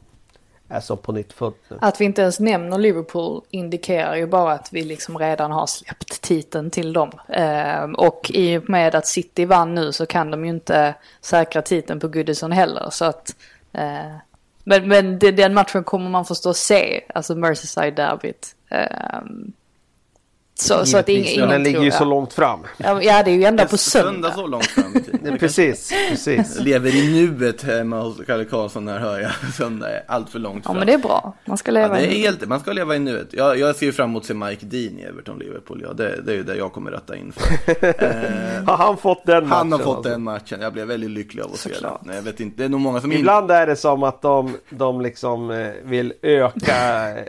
[0.69, 1.77] är som på nytt nu.
[1.81, 6.21] Att vi inte ens nämner Liverpool indikerar ju bara att vi liksom redan har släppt
[6.21, 7.11] titeln till dem.
[7.27, 11.61] Eh, och i och med att City vann nu så kan de ju inte säkra
[11.61, 12.89] titeln på Goodison heller.
[12.89, 13.35] Så att
[13.73, 14.15] Eh,
[14.63, 18.55] men men det, den matchen kommer man förstås se, alltså Merseyside-derbyt.
[18.69, 19.53] Ehm,
[20.61, 22.59] så, så att ingen, ingen Den ligger ju så långt fram.
[22.77, 24.33] Ja, det är ju ända på söndag.
[24.33, 24.91] så långt fram
[25.39, 26.59] precis, precis.
[26.59, 29.31] Lever i nuet hemma hos Kalle Karlsson här hör jag.
[29.53, 30.75] Söndag är allt för långt fram.
[30.75, 31.33] Ja men det är bra.
[31.45, 33.27] Man ska leva ja, det är i helt, Man ska leva i nuet.
[33.31, 35.81] Jag, jag ser ju fram emot att se Mike Dean i Everton Liverpool.
[35.87, 37.53] Ja, det, det är ju det jag kommer rätta in för.
[38.03, 39.57] eh, har han fått den matchen?
[39.57, 40.09] Han har fått alltså?
[40.09, 40.61] den matchen.
[40.61, 41.91] Jag blev väldigt lycklig av att se den.
[42.01, 42.57] Nej, jag vet inte.
[42.57, 46.13] Det är nog många som Ibland är det som att de, de liksom eh, vill
[46.21, 46.73] öka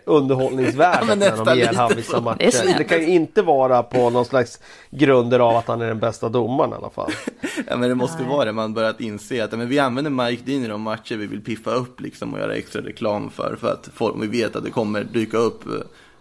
[0.05, 2.67] underhållningsvärdet ja, när de ger han vissa matcher.
[2.67, 5.99] Det, det kan ju inte vara på någon slags grunder av att han är den
[5.99, 7.11] bästa domaren i alla fall.
[7.69, 8.31] ja men det måste Nej.
[8.31, 11.27] vara det, man börjat inse att men vi använder Mike Dean i de matcher vi
[11.27, 13.57] vill piffa upp liksom och göra extra reklam för.
[13.61, 15.73] För att folk, vi vet att det kommer dyka upp eh,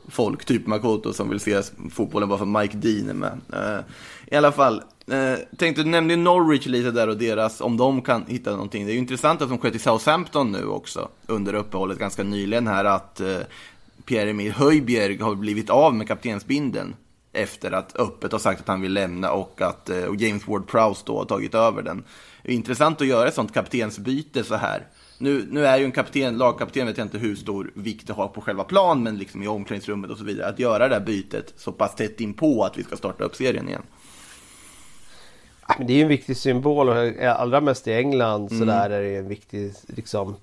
[0.07, 1.61] folk, typ Makoto, som vill se
[1.91, 3.41] fotbollen bara för Mike Dean är med.
[3.53, 3.83] Uh,
[4.31, 8.25] I alla fall, uh, tänkte, du nämnde Norwich lite där och deras, om de kan
[8.27, 8.85] hitta någonting.
[8.85, 12.67] Det är ju intressant att de sker till Southampton nu också, under uppehållet ganska nyligen
[12.67, 13.37] här, att uh,
[14.05, 16.95] Pierre-Emil Höjbjerg har blivit av med kaptensbinden
[17.33, 21.03] efter att öppet har sagt att han vill lämna och att och eh, James Ward-Prowse
[21.05, 22.03] då har tagit över den.
[22.43, 24.87] Det är intressant att göra ett sånt kaptensbyte så här.
[25.17, 28.27] Nu, nu är ju en kapten, lagkapten vet jag inte hur stor vikt det har
[28.27, 30.49] på själva plan, men liksom i omklädningsrummet och så vidare.
[30.49, 33.35] Att göra det här bytet så pass tätt in på att vi ska starta upp
[33.35, 33.83] serien igen.
[35.77, 38.67] Men det är ju en viktig symbol och allra mest i England så mm.
[38.67, 40.35] där är det en viktig liksom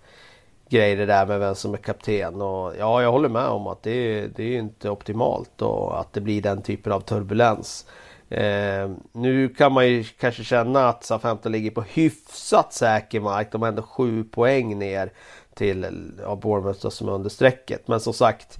[0.71, 2.41] grej det där med vem som är kapten.
[2.43, 6.21] Och ja, jag håller med om att det, det är inte optimalt och att det
[6.21, 7.87] blir den typen av turbulens.
[8.31, 13.53] Eh, nu kan man ju kanske känna att SA-15 ligger på hyfsat säker mark.
[13.53, 15.13] De har ändå sju poäng ner
[15.55, 15.87] till
[16.23, 17.89] ja, Bournemouth som är under strecket.
[17.89, 18.59] Men som sagt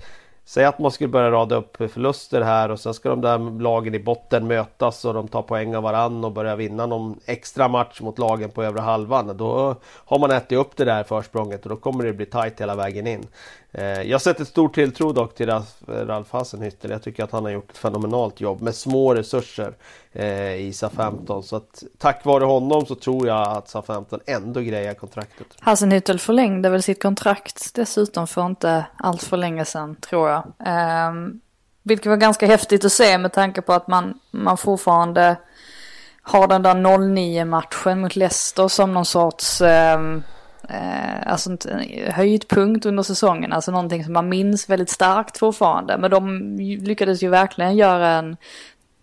[0.49, 3.95] Säg att man skulle börja rada upp förluster här och sen ska de där lagen
[3.95, 8.01] i botten mötas och de tar poäng av varann och börjar vinna någon extra match
[8.01, 9.37] mot lagen på övre halvan.
[9.37, 12.75] Då har man ätit upp det där försprånget och då kommer det bli tight hela
[12.75, 13.27] vägen in.
[13.73, 15.51] Eh, jag sätter stor tilltro dock till
[15.87, 16.91] Ralf Hasenhüttel.
[16.91, 19.75] Jag tycker att han har gjort ett fenomenalt jobb med små resurser
[20.13, 21.43] eh, i SA-15.
[21.43, 25.47] Så att tack vare honom så tror jag att SA-15 ändå grejar kontraktet.
[25.61, 30.53] Hasenhüttel förlängde väl sitt kontrakt dessutom för inte allt för länge sedan tror jag.
[30.67, 31.41] Ehm,
[31.83, 35.37] vilket var ganska häftigt att se med tanke på att man, man fortfarande
[36.23, 40.23] har den där 0-9 matchen mot Leicester som någon sorts ehm,
[40.69, 41.59] eh, alltså en
[42.13, 45.99] höjdpunkt under säsongen, alltså någonting som man minns väldigt starkt fortfarande.
[45.99, 48.37] Men de lyckades ju verkligen göra en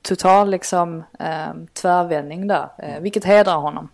[0.01, 3.89] total liksom eh, tvärvändning där, eh, vilket hedrar honom.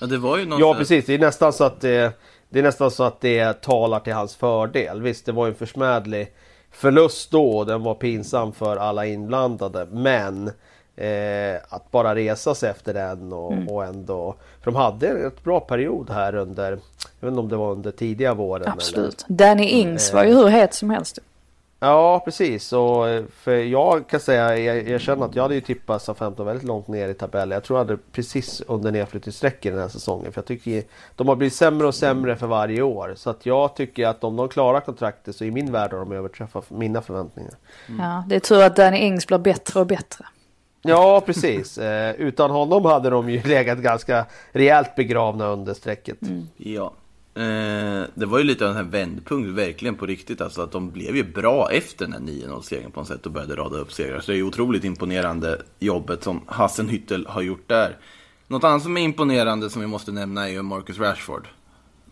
[0.00, 2.12] Ja, det var ju någon Ja precis, det är nästan så att det,
[2.48, 5.02] det är nästan så att det talar till hans fördel.
[5.02, 6.32] Visst, det var ju en försmädlig
[6.70, 9.86] förlust då och den var pinsam för alla inblandade.
[9.90, 10.50] Men
[10.96, 14.34] eh, att bara resa sig efter den och, och ändå...
[14.62, 16.70] För de hade en rätt bra period här under...
[16.70, 16.78] Jag
[17.20, 18.62] vet inte om det var under tidiga våren.
[18.62, 19.24] Eller, Absolut.
[19.28, 21.18] Danny Ings var ju hur het som helst.
[21.78, 25.60] Ja precis, och eh, för jag kan säga, jag, jag känner att jag hade ju
[25.60, 27.54] tippat SA-15 väldigt långt ner i tabellen.
[27.56, 30.32] Jag tror jag hade precis under nedflyttningsstrecket den här säsongen.
[30.32, 30.82] För jag tycker
[31.16, 33.14] de har blivit sämre och sämre för varje år.
[33.16, 36.12] Så att jag tycker att om de klarar kontraktet så i min värld har de
[36.12, 37.54] överträffat mina förväntningar.
[37.98, 40.26] Ja, det är tur att Danny Ings blir bättre och bättre.
[40.88, 46.18] Ja precis, eh, utan honom hade de ju legat ganska rejält begravna under strecket.
[46.56, 46.92] Ja.
[47.34, 50.40] Eh, det var ju lite av en här vändpunkt, verkligen på riktigt.
[50.40, 53.56] Alltså att de blev ju bra efter den här 9-0-segern på något sätt och började
[53.56, 54.20] rada upp segrar.
[54.20, 57.96] Så det är ju otroligt imponerande jobbet som Hassenhüttel har gjort där.
[58.46, 61.48] Något annat som är imponerande som vi måste nämna är ju Marcus Rashford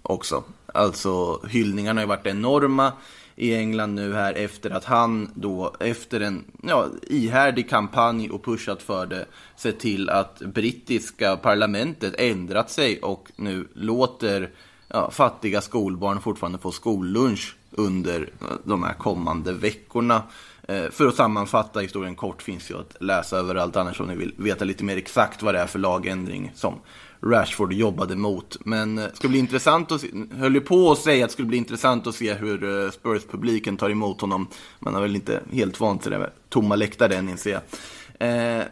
[0.02, 0.44] också.
[0.66, 2.92] Alltså hyllningarna har ju varit enorma
[3.36, 8.82] i England nu här efter att han då efter en ja, ihärdig kampanj och pushat
[8.82, 14.50] för det sett till att brittiska parlamentet ändrat sig och nu låter
[14.88, 18.28] ja, fattiga skolbarn fortfarande få skollunch under
[18.64, 20.22] de här kommande veckorna.
[20.68, 24.34] Eh, För att sammanfatta historien kort finns ju att läsa överallt annars om ni vill
[24.36, 26.74] veta lite mer exakt vad det är för lagändring som
[27.22, 28.56] Rashford jobbade mot.
[28.64, 31.32] Men eh, det ska bli intressant att se, höll ju på att säga att det
[31.32, 34.48] skulle bli intressant att se hur eh, Spurs-publiken tar emot honom.
[34.78, 37.62] Man har väl inte helt vant sig det med tomma läktare än inser jag.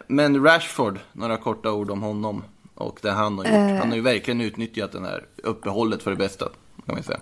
[0.06, 3.80] Men Rashford, några korta ord om honom och det han har gjort.
[3.80, 6.48] Han har ju verkligen utnyttjat det här uppehållet för det bästa,
[6.86, 7.20] kan man säga.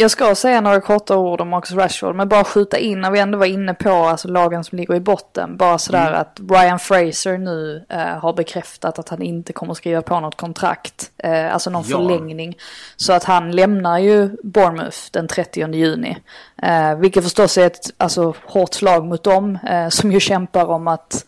[0.00, 3.18] Jag ska säga några korta ord om Marcus Rashford, men bara skjuta in när vi
[3.18, 5.56] ändå var inne på alltså, lagen som ligger i botten.
[5.56, 10.20] Bara sådär att Ryan Fraser nu eh, har bekräftat att han inte kommer skriva på
[10.20, 11.96] något kontrakt, eh, alltså någon Ja.
[11.96, 12.56] förlängning.
[12.96, 16.16] Så att han lämnar ju Bournemouth den 30 juni.
[16.62, 20.88] Eh, vilket förstås är ett alltså, hårt slag mot dem eh, som ju kämpar om
[20.88, 21.24] att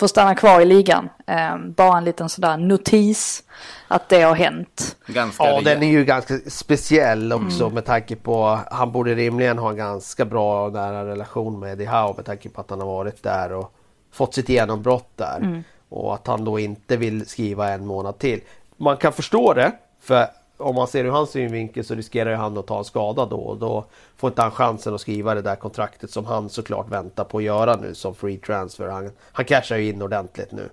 [0.00, 1.08] eh, få stanna kvar i ligan.
[1.26, 3.42] Eh, bara en liten sådär notis
[3.88, 4.96] att det har hänt.
[5.06, 5.64] Ganska Ja, rejält.
[5.64, 10.24] den är ju ganska speciell också med tanke på han borde rimligen ha en ganska
[10.24, 13.52] bra och nära relation med Eddie Howe med tanke på att han har varit där
[13.52, 13.72] och
[14.12, 15.62] fått sitt genombrott där.
[15.88, 18.40] Och att han då inte vill skriva en månad till.
[18.76, 20.26] Man kan förstå det, för
[20.60, 23.36] om man ser ur hans synvinkel så riskerar ju han att ta en skada då
[23.36, 23.84] och då
[24.16, 27.44] får inte han chansen att skriva det där kontraktet som han såklart väntar på att
[27.44, 28.88] göra nu som free transfer.
[28.88, 30.68] Han, han cashar ju in ordentligt nu.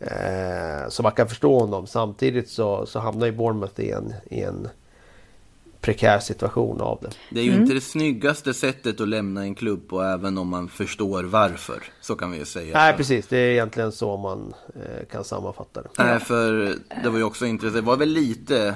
[0.00, 1.86] Eh, så man kan förstå honom.
[1.86, 4.68] Samtidigt så, så hamnar ju Bournemouth i en, i en
[5.80, 7.10] prekär situation av det.
[7.30, 10.68] Det är ju inte det snyggaste sättet att lämna en klubb på, även om man
[10.68, 11.82] förstår varför.
[12.00, 12.78] Så kan vi ju säga.
[12.78, 15.88] Nej precis, det är egentligen så man eh, kan sammanfatta det.
[15.98, 17.74] Nej, för det var ju också intressant.
[17.74, 18.74] Det var väl lite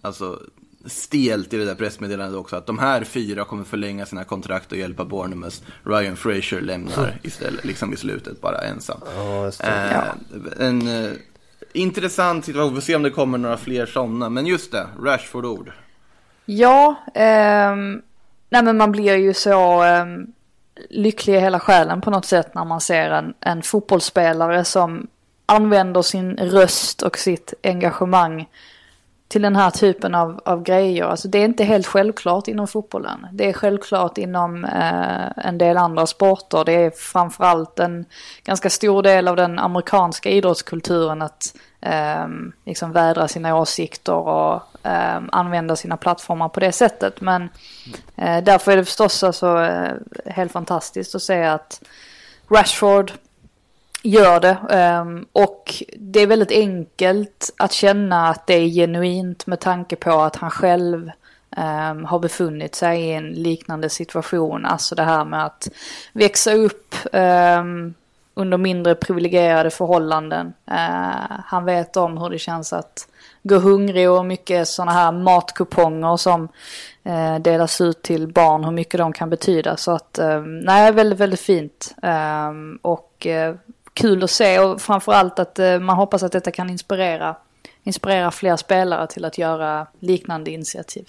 [0.00, 0.40] alltså,
[0.86, 2.56] stelt i det där pressmeddelandet också.
[2.56, 5.56] Att de här fyra kommer förlänga sina kontrakt och hjälpa Bournemouth.
[5.84, 9.00] Ryan Fraser lämnar istället, liksom i slutet, bara ensam.
[9.58, 9.66] Det.
[9.68, 11.10] Eh, En eh,
[11.72, 12.74] intressant situation.
[12.74, 14.28] Vi får se om det kommer några fler sådana.
[14.28, 15.72] Men just det, Rashford-ord.
[16.44, 18.02] Ja, ehm,
[18.50, 20.26] nej men man blir ju så ehm,
[20.90, 25.06] lycklig i hela själen på något sätt när man ser en, en fotbollsspelare som
[25.46, 28.48] använder sin röst och sitt engagemang
[29.30, 31.04] till den här typen av, av grejer.
[31.04, 33.26] Alltså det är inte helt självklart inom fotbollen.
[33.32, 36.64] Det är självklart inom eh, en del andra sporter.
[36.64, 38.04] Det är framförallt en
[38.44, 42.26] ganska stor del av den amerikanska idrottskulturen att eh,
[42.66, 47.20] liksom vädra sina åsikter och eh, använda sina plattformar på det sättet.
[47.20, 47.48] Men
[48.16, 49.92] eh, därför är det förstås alltså, eh,
[50.26, 51.82] helt fantastiskt att se att
[52.48, 53.12] Rashford
[54.02, 54.56] gör det.
[54.70, 60.10] Ehm, och det är väldigt enkelt att känna att det är genuint med tanke på
[60.20, 61.10] att han själv
[61.56, 64.66] ehm, har befunnit sig i en liknande situation.
[64.66, 65.68] Alltså det här med att
[66.12, 67.94] växa upp ehm,
[68.34, 70.52] under mindre privilegierade förhållanden.
[70.66, 73.08] Eh, han vet om hur det känns att
[73.42, 76.48] gå hungrig och mycket sådana här matkuponger som
[77.04, 79.76] eh, delas ut till barn, hur mycket de kan betyda.
[79.76, 81.94] Så att, eh, nej, väldigt, väldigt fint.
[82.02, 83.54] Eh, och eh,
[84.00, 87.36] kul att se och framförallt att eh, man hoppas att detta kan inspirera,
[87.82, 91.08] inspirera fler spelare till att göra liknande initiativ.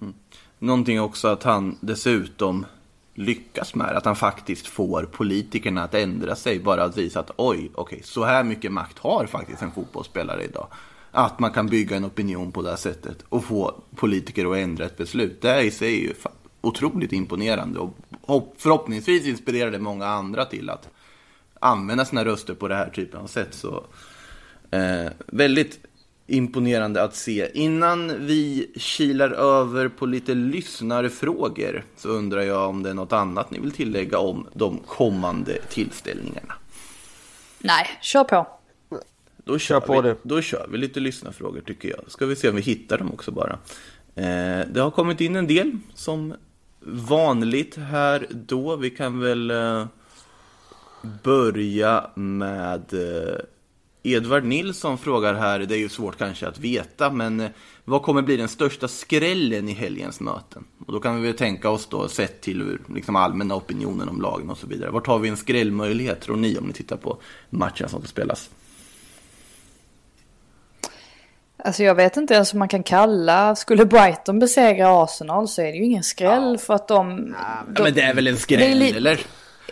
[0.00, 0.14] Mm.
[0.58, 2.66] Någonting också att han dessutom
[3.14, 7.70] lyckas med, att han faktiskt får politikerna att ändra sig, bara att visa att oj,
[7.74, 10.66] okej, så här mycket makt har faktiskt en fotbollsspelare idag.
[11.10, 14.84] att man kan bygga en opinion på det här sättet och få politiker att ändra
[14.84, 15.42] ett beslut.
[15.42, 16.14] Det i sig är ju
[16.60, 17.80] otroligt imponerande
[18.20, 20.88] och förhoppningsvis inspirerar det många andra till att
[21.60, 23.54] använda sina röster på det här typen av sätt.
[23.54, 23.84] Så,
[24.70, 25.80] eh, väldigt
[26.26, 27.50] imponerande att se.
[27.54, 33.50] Innan vi kilar över på lite lyssnarfrågor så undrar jag om det är något annat
[33.50, 36.54] ni vill tillägga om de kommande tillställningarna.
[37.58, 38.46] Nej, kör på.
[39.44, 40.16] Då kör, på vi, det.
[40.22, 42.00] då kör vi lite lyssnarfrågor tycker jag.
[42.06, 43.58] Ska vi se om vi hittar dem också bara.
[44.14, 46.34] Eh, det har kommit in en del som
[46.80, 48.76] vanligt här då.
[48.76, 49.86] Vi kan väl eh,
[51.02, 53.40] börja med eh,
[54.02, 57.50] Edvard Nilsson frågar här, det är ju svårt kanske att veta, men eh,
[57.84, 60.64] vad kommer bli den största skrällen i helgens möten?
[60.86, 64.50] Och då kan vi väl tänka oss då, sett till liksom allmänna opinionen om lagen
[64.50, 64.90] och så vidare.
[64.90, 67.18] Vart har vi en skrällmöjlighet tror ni om ni tittar på
[67.50, 68.50] matchen som ska spelas?
[71.64, 75.66] Alltså jag vet inte ens om man kan kalla, skulle Brighton besegra Arsenal så är
[75.66, 76.58] det ju ingen skräll ja.
[76.58, 77.34] för att de...
[77.38, 79.20] Ja, de, men det är väl en skräll eller?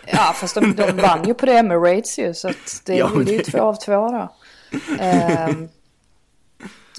[0.06, 2.50] Ja fast de, de vann ju på det Emirates ju så
[2.84, 4.28] det, ja, det är ju två av två då.
[4.88, 5.68] um,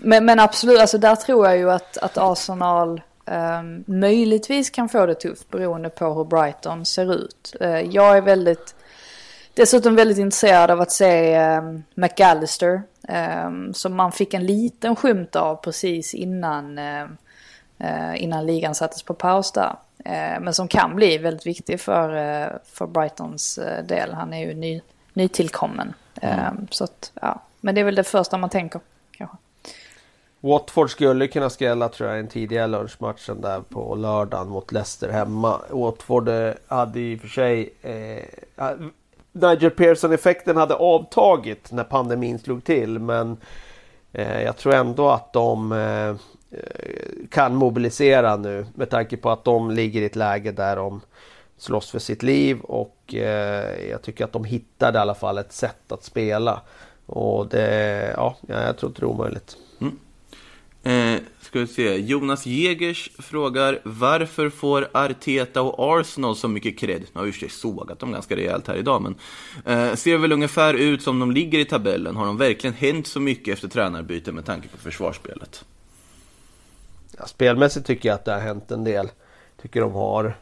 [0.02, 5.06] men, men absolut, alltså där tror jag ju att, att Arsenal um, möjligtvis kan få
[5.06, 7.56] det tufft beroende på hur Brighton ser ut.
[7.62, 8.76] Uh, jag är väldigt,
[9.54, 15.36] dessutom väldigt intresserad av att se um, McAllister Um, som man fick en liten skymt
[15.36, 19.76] av precis innan, uh, innan ligan sattes på paus där.
[20.08, 24.14] Uh, men som kan bli väldigt viktig för, uh, för Brightons del.
[24.14, 24.82] Han är ju ny,
[25.14, 25.93] nytillkommen.
[26.22, 26.68] Mm.
[26.72, 27.41] Så att, ja.
[27.62, 28.82] Men det är väl det första man tänker.
[29.12, 29.38] Kanske.
[30.39, 35.10] Watford skulle kunna skrälla tror jag i den tidigare lunchmatchen där på lördagen mot Leicester
[35.10, 35.62] hemma.
[35.70, 36.30] Watford
[36.68, 38.70] hade i och för sig eh,
[39.32, 42.99] Nigel Pearson-effekten hade avtagit när pandemin slog till.
[42.99, 43.38] Men
[44.14, 46.16] eh, jag tror ändå att de eh,
[46.64, 51.01] Eh, kan mobilisera nu med tanke på att de ligger i ett läge där de
[51.58, 55.53] slåss för sitt liv och eh, jag tycker att de hittade i alla fall ett
[55.53, 56.62] sätt att spela.
[57.05, 59.58] Och det, ja, jag tror inte det är omöjligt.
[59.82, 59.99] Mm.
[60.84, 61.97] Eh, ska vi se.
[61.97, 67.01] Jonas Jägers frågar varför får Arteta och Arsenal så mycket cred?
[67.14, 69.16] Nu har ju sig sågat dem ganska rejält här idag, men
[69.66, 72.16] eh, ser väl ungefär ut som de ligger i tabellen.
[72.16, 75.66] Har de verkligen hänt så mycket efter tränarbyte med tanke på försvarsspelet?
[77.18, 79.09] Ja, spelmässigt tycker jag att det har hänt en del.
[79.61, 80.36] Tycker de har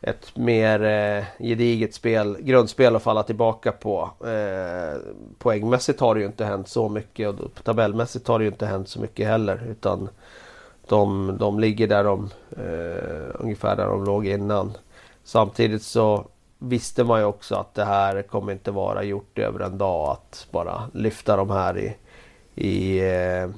[0.00, 4.10] ett mer eh, gediget spel, grundspel att falla tillbaka på.
[4.26, 5.00] Eh,
[5.38, 8.88] poängmässigt har det ju inte hänt så mycket och tabellmässigt har det ju inte hänt
[8.88, 9.66] så mycket heller.
[9.70, 10.08] Utan
[10.88, 14.72] de, de ligger där de, eh, ungefär där de låg innan.
[15.24, 16.26] Samtidigt så
[16.58, 20.46] visste man ju också att det här kommer inte vara gjort över en dag att
[20.50, 21.96] bara lyfta de här i,
[22.54, 23.48] i eh,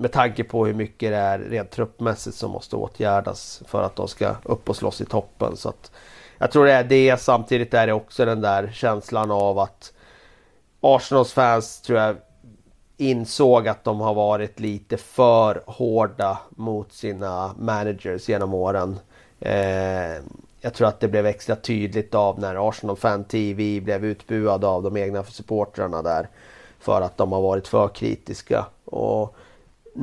[0.00, 4.08] med tanke på hur mycket det är rent truppmässigt som måste åtgärdas för att de
[4.08, 5.56] ska upp och slåss i toppen.
[5.56, 5.90] Så att
[6.38, 7.20] jag tror det är det.
[7.20, 9.92] Samtidigt är det också den där känslan av att
[10.80, 12.16] Arsenals fans tror jag
[12.96, 18.98] insåg att de har varit lite för hårda mot sina managers genom åren.
[19.40, 20.22] Eh,
[20.60, 24.82] jag tror att det blev extra tydligt av när Arsenal Fan TV blev utbuad av
[24.82, 26.28] de egna supportrarna där.
[26.78, 28.66] För att de har varit för kritiska.
[28.84, 29.36] Och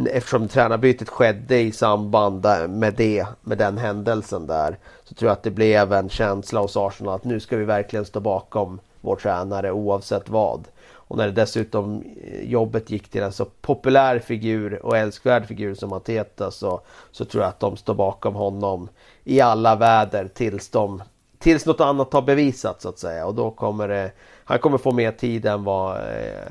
[0.09, 4.77] eftersom tränarbytet skedde i samband med det, med den händelsen där.
[5.03, 8.05] Så tror jag att det blev en känsla hos Arsenal att nu ska vi verkligen
[8.05, 10.67] stå bakom vår tränare oavsett vad.
[11.07, 15.75] Och när det dessutom eh, jobbet gick till en så populär figur och älskvärd figur
[15.75, 16.81] som Mateta så,
[17.11, 18.89] så tror jag att de står bakom honom
[19.23, 21.03] i alla väder tills, de,
[21.39, 23.25] tills något annat har bevisat så att säga.
[23.25, 24.11] Och då kommer det,
[24.43, 26.03] han kommer få mer tid än vad eh,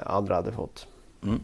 [0.06, 0.86] andra hade fått.
[1.22, 1.40] Mm.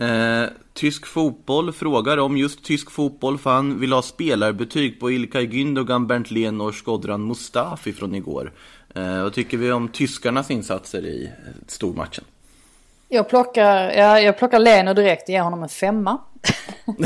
[0.00, 5.46] Eh, tysk fotboll frågar om just tysk fotboll för han vill ha spelarbetyg på Ilkay
[5.46, 8.52] Gündogan, Bernt Lehn och Skodran Mustafi från igår.
[8.94, 11.30] Eh, vad tycker vi om tyskarnas insatser i
[11.66, 12.24] stormatchen?
[13.08, 16.18] Jag plockar, ja, jag plockar Leno direkt ger honom en femma.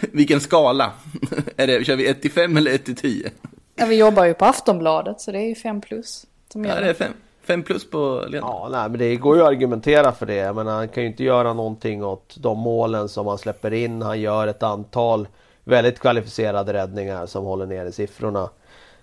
[0.00, 0.92] Vilken skala?
[1.56, 3.30] är det, kör vi 1 till 5 eller 1 till 10?
[3.74, 6.26] Ja, vi jobbar ju på Aftonbladet så det är ju 5 plus.
[6.52, 7.12] Som ja, det är 5.
[7.44, 8.46] Fem plus på Lena.
[8.46, 10.52] Ja, nej, men det går ju att argumentera för det.
[10.52, 14.02] Men han kan ju inte göra någonting åt de målen som han släpper in.
[14.02, 15.28] Han gör ett antal
[15.64, 18.50] väldigt kvalificerade räddningar som håller nere siffrorna.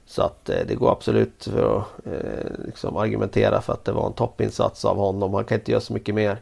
[0.05, 4.07] Så att eh, det går absolut för att eh, liksom argumentera för att det var
[4.07, 5.33] en toppinsats av honom.
[5.33, 6.37] Han kan inte göra så mycket mer.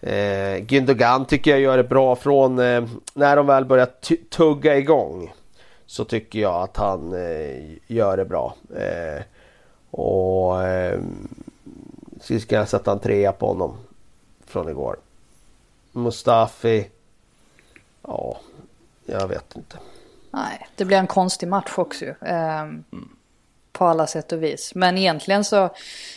[0.00, 2.84] Eh, Gündogan tycker jag gör det bra från eh,
[3.14, 3.88] när de väl börjar
[4.30, 5.32] tugga igång.
[5.86, 8.54] Så tycker jag att han eh, gör det bra.
[8.76, 9.22] Eh,
[9.96, 11.43] och ehm,
[12.30, 13.76] eh, ska jag sätta en trea på honom
[14.46, 14.96] från igår.
[15.92, 16.90] Mustafi.
[18.02, 18.40] Ja,
[19.06, 19.78] jag vet inte.
[20.30, 22.14] Nej, det blir en konstig match också ju.
[22.20, 22.84] Ehm,
[23.72, 24.74] På alla sätt och vis.
[24.74, 25.70] Men egentligen så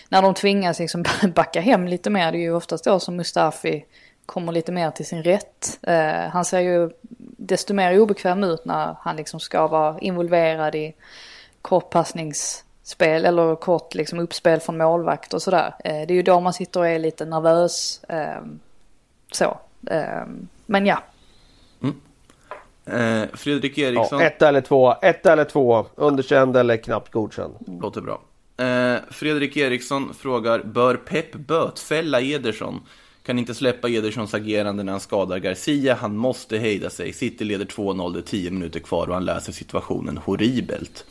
[0.10, 1.04] när de tvingas liksom
[1.36, 3.86] backa hem lite mer, det är ju oftast då som Mustafi
[4.26, 5.80] kommer lite mer till sin rätt.
[5.82, 6.90] Ehm, han ser ju
[7.38, 10.94] desto mer obekväm ut när han liksom ska vara involverad i
[12.88, 15.74] kortpassningsspel eller kort liksom uppspel från målvakt och sådär.
[15.84, 18.02] Eh, det är ju då man sitter och är lite nervös.
[18.10, 18.60] ehm,
[19.32, 19.58] så.
[19.92, 21.04] Ehm, men ja,
[22.90, 24.22] Eh, Fredrik Ja, Eriksson.
[24.22, 25.86] ett eller två, ett eller två.
[25.96, 27.54] Underkänd eller knappt godkänd.
[27.82, 28.22] Låter bra.
[28.58, 32.82] Eh, Fredrik Eriksson frågar, bör Pep bötfälla Ederson?
[33.26, 35.96] Kan inte släppa Edersons agerande när han skadar Garcia.
[35.96, 37.14] Han måste hejda sig.
[37.14, 41.06] City leder 2-0, det är 10 minuter kvar och han läser situationen horribelt.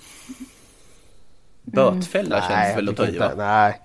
[1.72, 3.24] Bötfälla känns väl att ta i va?
[3.24, 3.80] inte, nej,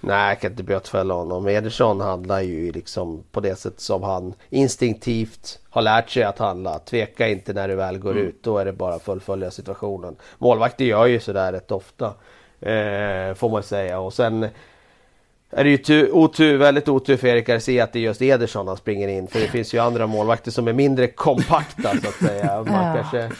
[0.00, 1.48] nej, jag kan inte bötfälla honom.
[1.48, 6.78] Ederson handlar ju liksom på det sätt som han instinktivt har lärt sig att handla.
[6.78, 8.24] Tveka inte när du väl går Mm.
[8.26, 8.42] ut.
[8.42, 10.16] Då är det bara att fullfölja situationen.
[10.38, 12.06] Målvakter gör ju sådär rätt ofta.
[12.60, 14.00] Eh, får man säga.
[14.00, 14.42] Och sen
[15.50, 18.68] är det ju tu, otur, väldigt otur för Erik Garcia att det är just Ederson
[18.68, 19.26] han springer in.
[19.26, 22.62] För det finns ju andra målvakter som är mindre kompakta så att säga.
[22.66, 22.94] Man Ja.
[22.94, 23.30] kanske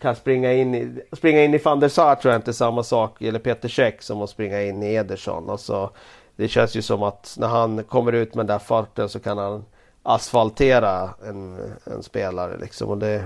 [0.00, 2.82] kan springa in i, springa in i van der Sar tror jag inte är samma
[2.82, 5.50] sak, eller Peter Käck som att springa in i Ederson.
[5.50, 5.90] Alltså,
[6.36, 9.38] det känns ju som att när han kommer ut med den där farten så kan
[9.38, 9.64] han
[10.02, 12.88] asfaltera en, en spelare liksom.
[12.90, 13.24] Och det,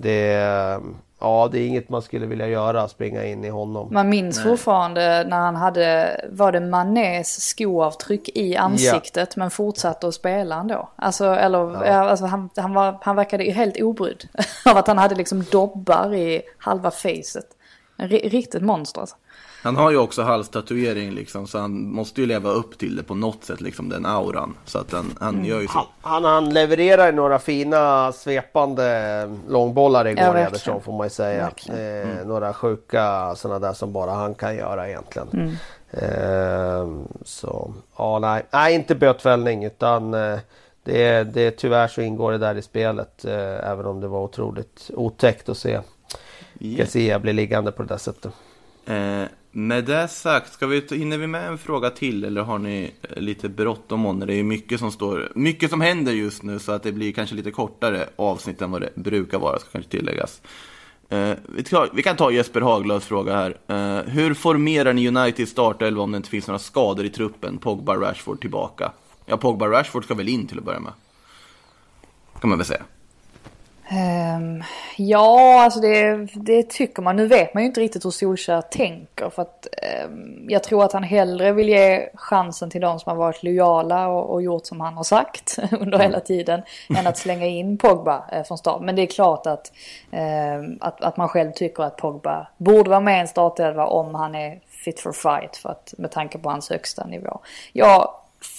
[0.00, 0.80] det,
[1.20, 3.88] ja, det är inget man skulle vilja göra, springa in i honom.
[3.90, 10.14] Man minns fortfarande när han hade, var det Manés skoavtryck i ansiktet men fortsatte att
[10.14, 10.88] spela ändå.
[10.96, 12.10] Alltså, eller, ja.
[12.10, 14.28] alltså han, han, var, han verkade ju helt obrydd
[14.64, 17.46] av att han hade liksom dobbar i halva facet.
[18.08, 19.16] Riktigt monster alltså.
[19.62, 23.14] Han har ju också halstatuering liksom, så han måste ju leva upp till det på
[23.14, 24.54] något sätt, liksom den auran.
[24.64, 25.86] Så att han, han gör ju så.
[26.00, 30.38] Han, han, levererar några fina svepande långbollar igår, Ja.
[30.38, 31.50] Ederson får man ju säga.
[31.68, 35.28] Eh, Några sjuka sådana där som bara han kan göra egentligen.
[35.32, 35.54] Mm.
[35.90, 36.86] Eh,
[37.24, 40.38] så, ja nej, nej inte bötfällning utan eh,
[40.84, 43.24] det, är- det, är tyvärr så ingår det där i spelet.
[43.24, 45.70] Eh, även om det var otroligt otäckt att se
[46.60, 46.76] Ja.
[46.76, 48.32] Garcia bli liggande på det där sättet.
[48.86, 49.22] Eh,
[49.58, 52.94] med det sagt, ska vi, ta- hinner vi med en fråga till eller har ni
[53.02, 54.32] eh, lite bråttom det?
[54.32, 57.34] Är ju mycket som står, mycket som händer just nu så att det blir kanske
[57.36, 60.42] lite kortare avsnitt än vad det brukar vara, ska kanske tilläggas.
[61.08, 63.56] Eh, vi, tar, vi kan ta Jesper Haglöfs fråga här.
[63.66, 67.58] Eh, hur formerar ni Uniteds startelva om det inte finns några skador i truppen?
[67.58, 68.92] Pogba, Rashford tillbaka.
[69.26, 70.92] Ja, Pogba, Rashford ska väl in till att börja med.
[72.40, 72.82] Kan man väl säga.
[73.90, 74.64] Um,
[74.96, 77.16] ja, alltså det, det tycker man.
[77.16, 79.30] Nu vet man ju inte riktigt hur Solskjaer tänker.
[79.30, 79.66] För att
[80.04, 84.08] um, jag tror att han hellre vill ge chansen till de som har varit lojala
[84.08, 86.62] och, och gjort som han har sagt under hela tiden.
[86.98, 88.82] Än att slänga in Pogba eh, från start.
[88.82, 89.72] Men det är klart att,
[90.12, 94.14] um, att, att man själv tycker att Pogba borde vara med i en startelva om
[94.14, 95.56] han är fit for fight.
[95.56, 97.40] För att, med tanke på hans högsta nivå.
[97.72, 98.10] Jag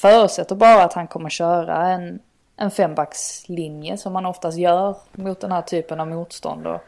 [0.02, 2.20] förutsätter bara att han kommer köra en
[2.60, 6.68] en fembackslinje som man oftast gör mot den här typen av motstånd.
[6.68, 6.82] Och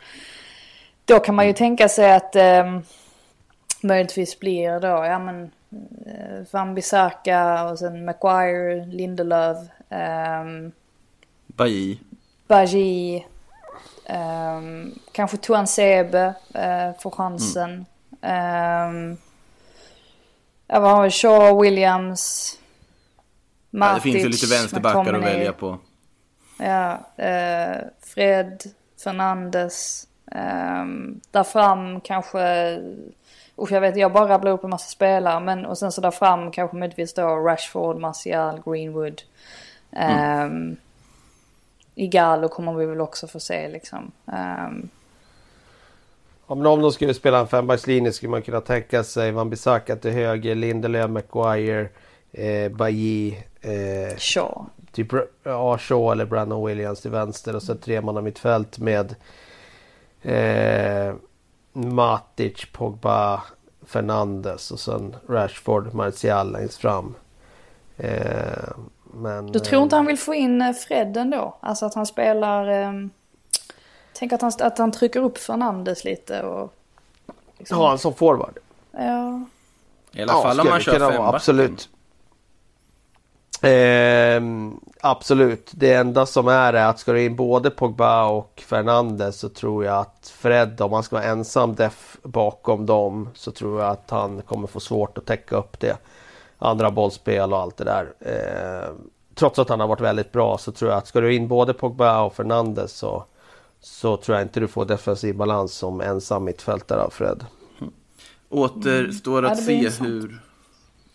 [1.06, 2.80] då kan man ju tänka sig att eh,
[3.82, 5.52] möjligtvis blir då, ja men
[6.06, 9.58] eh, Van Bissaka och sen Maguire, Lindelöf,
[9.90, 10.46] eh,
[11.48, 11.98] Bailly.
[12.48, 13.16] Bajy,
[14.06, 14.62] eh,
[15.12, 17.86] kanske Tuan Sebe eh, får chansen.
[18.22, 19.16] Eh,
[20.68, 21.12] ja, vad har vi?
[21.12, 22.58] Shaw, Williams,
[23.72, 25.80] Ja, Matic, det finns ju lite vänsterbackar att välja på.
[26.58, 28.64] Ja, eh, Fred,
[29.04, 30.08] Fernandes.
[30.32, 30.86] Eh,
[31.32, 32.76] där fram kanske,
[33.58, 35.40] usch jag vet jag bara rabblar upp en massa spelare.
[35.40, 39.22] Men och sen så där fram kanske möjligtvis då Rashford, Martial, Greenwood.
[39.92, 40.50] Eh,
[41.96, 44.12] Igalo kommer vi väl också få se liksom.
[46.48, 49.96] Ja, men om de skulle spela en fembackslinje skulle man kunna tänka sig Van Bissaka
[49.96, 51.90] till höger, Lindelöf, Maguire,
[52.32, 54.66] eh, Bailly, eh, Shaw.
[54.92, 55.08] typ
[55.44, 59.16] ja, Shaw eller Brandon Williams till vänster och sen tre man mittfält med
[60.22, 61.16] eh,
[61.74, 63.44] Matic, Pogba,
[63.86, 67.16] Fernandes och sen Rashford, Martial längst fram.
[67.98, 68.70] Eh,
[69.14, 71.58] men, Du tror inte eh, han vill få in eh, Fred ändå?
[71.60, 72.68] Alltså att han spelar...
[72.68, 72.92] Eh,
[74.14, 76.74] tänk att han, att han trycker upp Fernandes lite och...
[77.58, 78.58] Liksom, Ha han som forward?
[78.92, 79.42] ja.
[80.14, 81.36] I alla fall om man kör fembacken.
[81.36, 81.90] Absolut.
[83.62, 85.72] Ehm, absolut.
[85.72, 89.86] Det enda som är är att ska du in både Pogba och Fernandes så tror
[89.86, 94.10] jag att Fred, om han ska vara ensam def bakom dem så tror jag att
[94.10, 95.98] han kommer få svårt att täcka upp det.
[96.58, 98.14] Andra bollspel och allt det där.
[98.20, 98.96] Ehm,
[99.36, 101.74] trots att han har varit väldigt bra så tror jag att ska du in både
[101.74, 103.26] Pogba och Fernandes så,
[103.82, 107.46] så tror jag inte du får defensiv balans som ensam mittfältare Fred.
[108.50, 110.42] Återstår att se hur...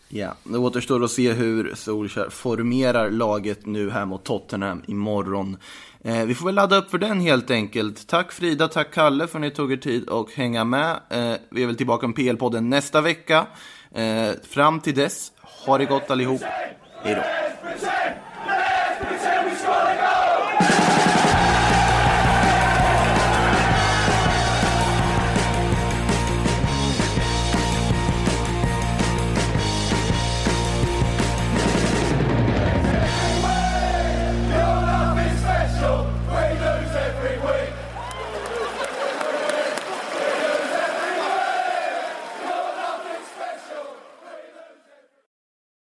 [0.09, 5.57] Ja, det återstår att se hur Solskjaer formerar laget nu här mot Tottenham imorgon.
[6.05, 8.07] Eh, vi får väl ladda upp för den helt enkelt.
[8.07, 10.91] Tack Frida, tack Kalle för att ni tog er tid och hänga med.
[11.09, 13.47] Eh, vi är väl tillbaka med PL-podden nästa vecka.
[13.95, 15.33] Eh, fram till dess,
[15.67, 16.43] ha det gott allihop.
[17.03, 17.23] Hej då.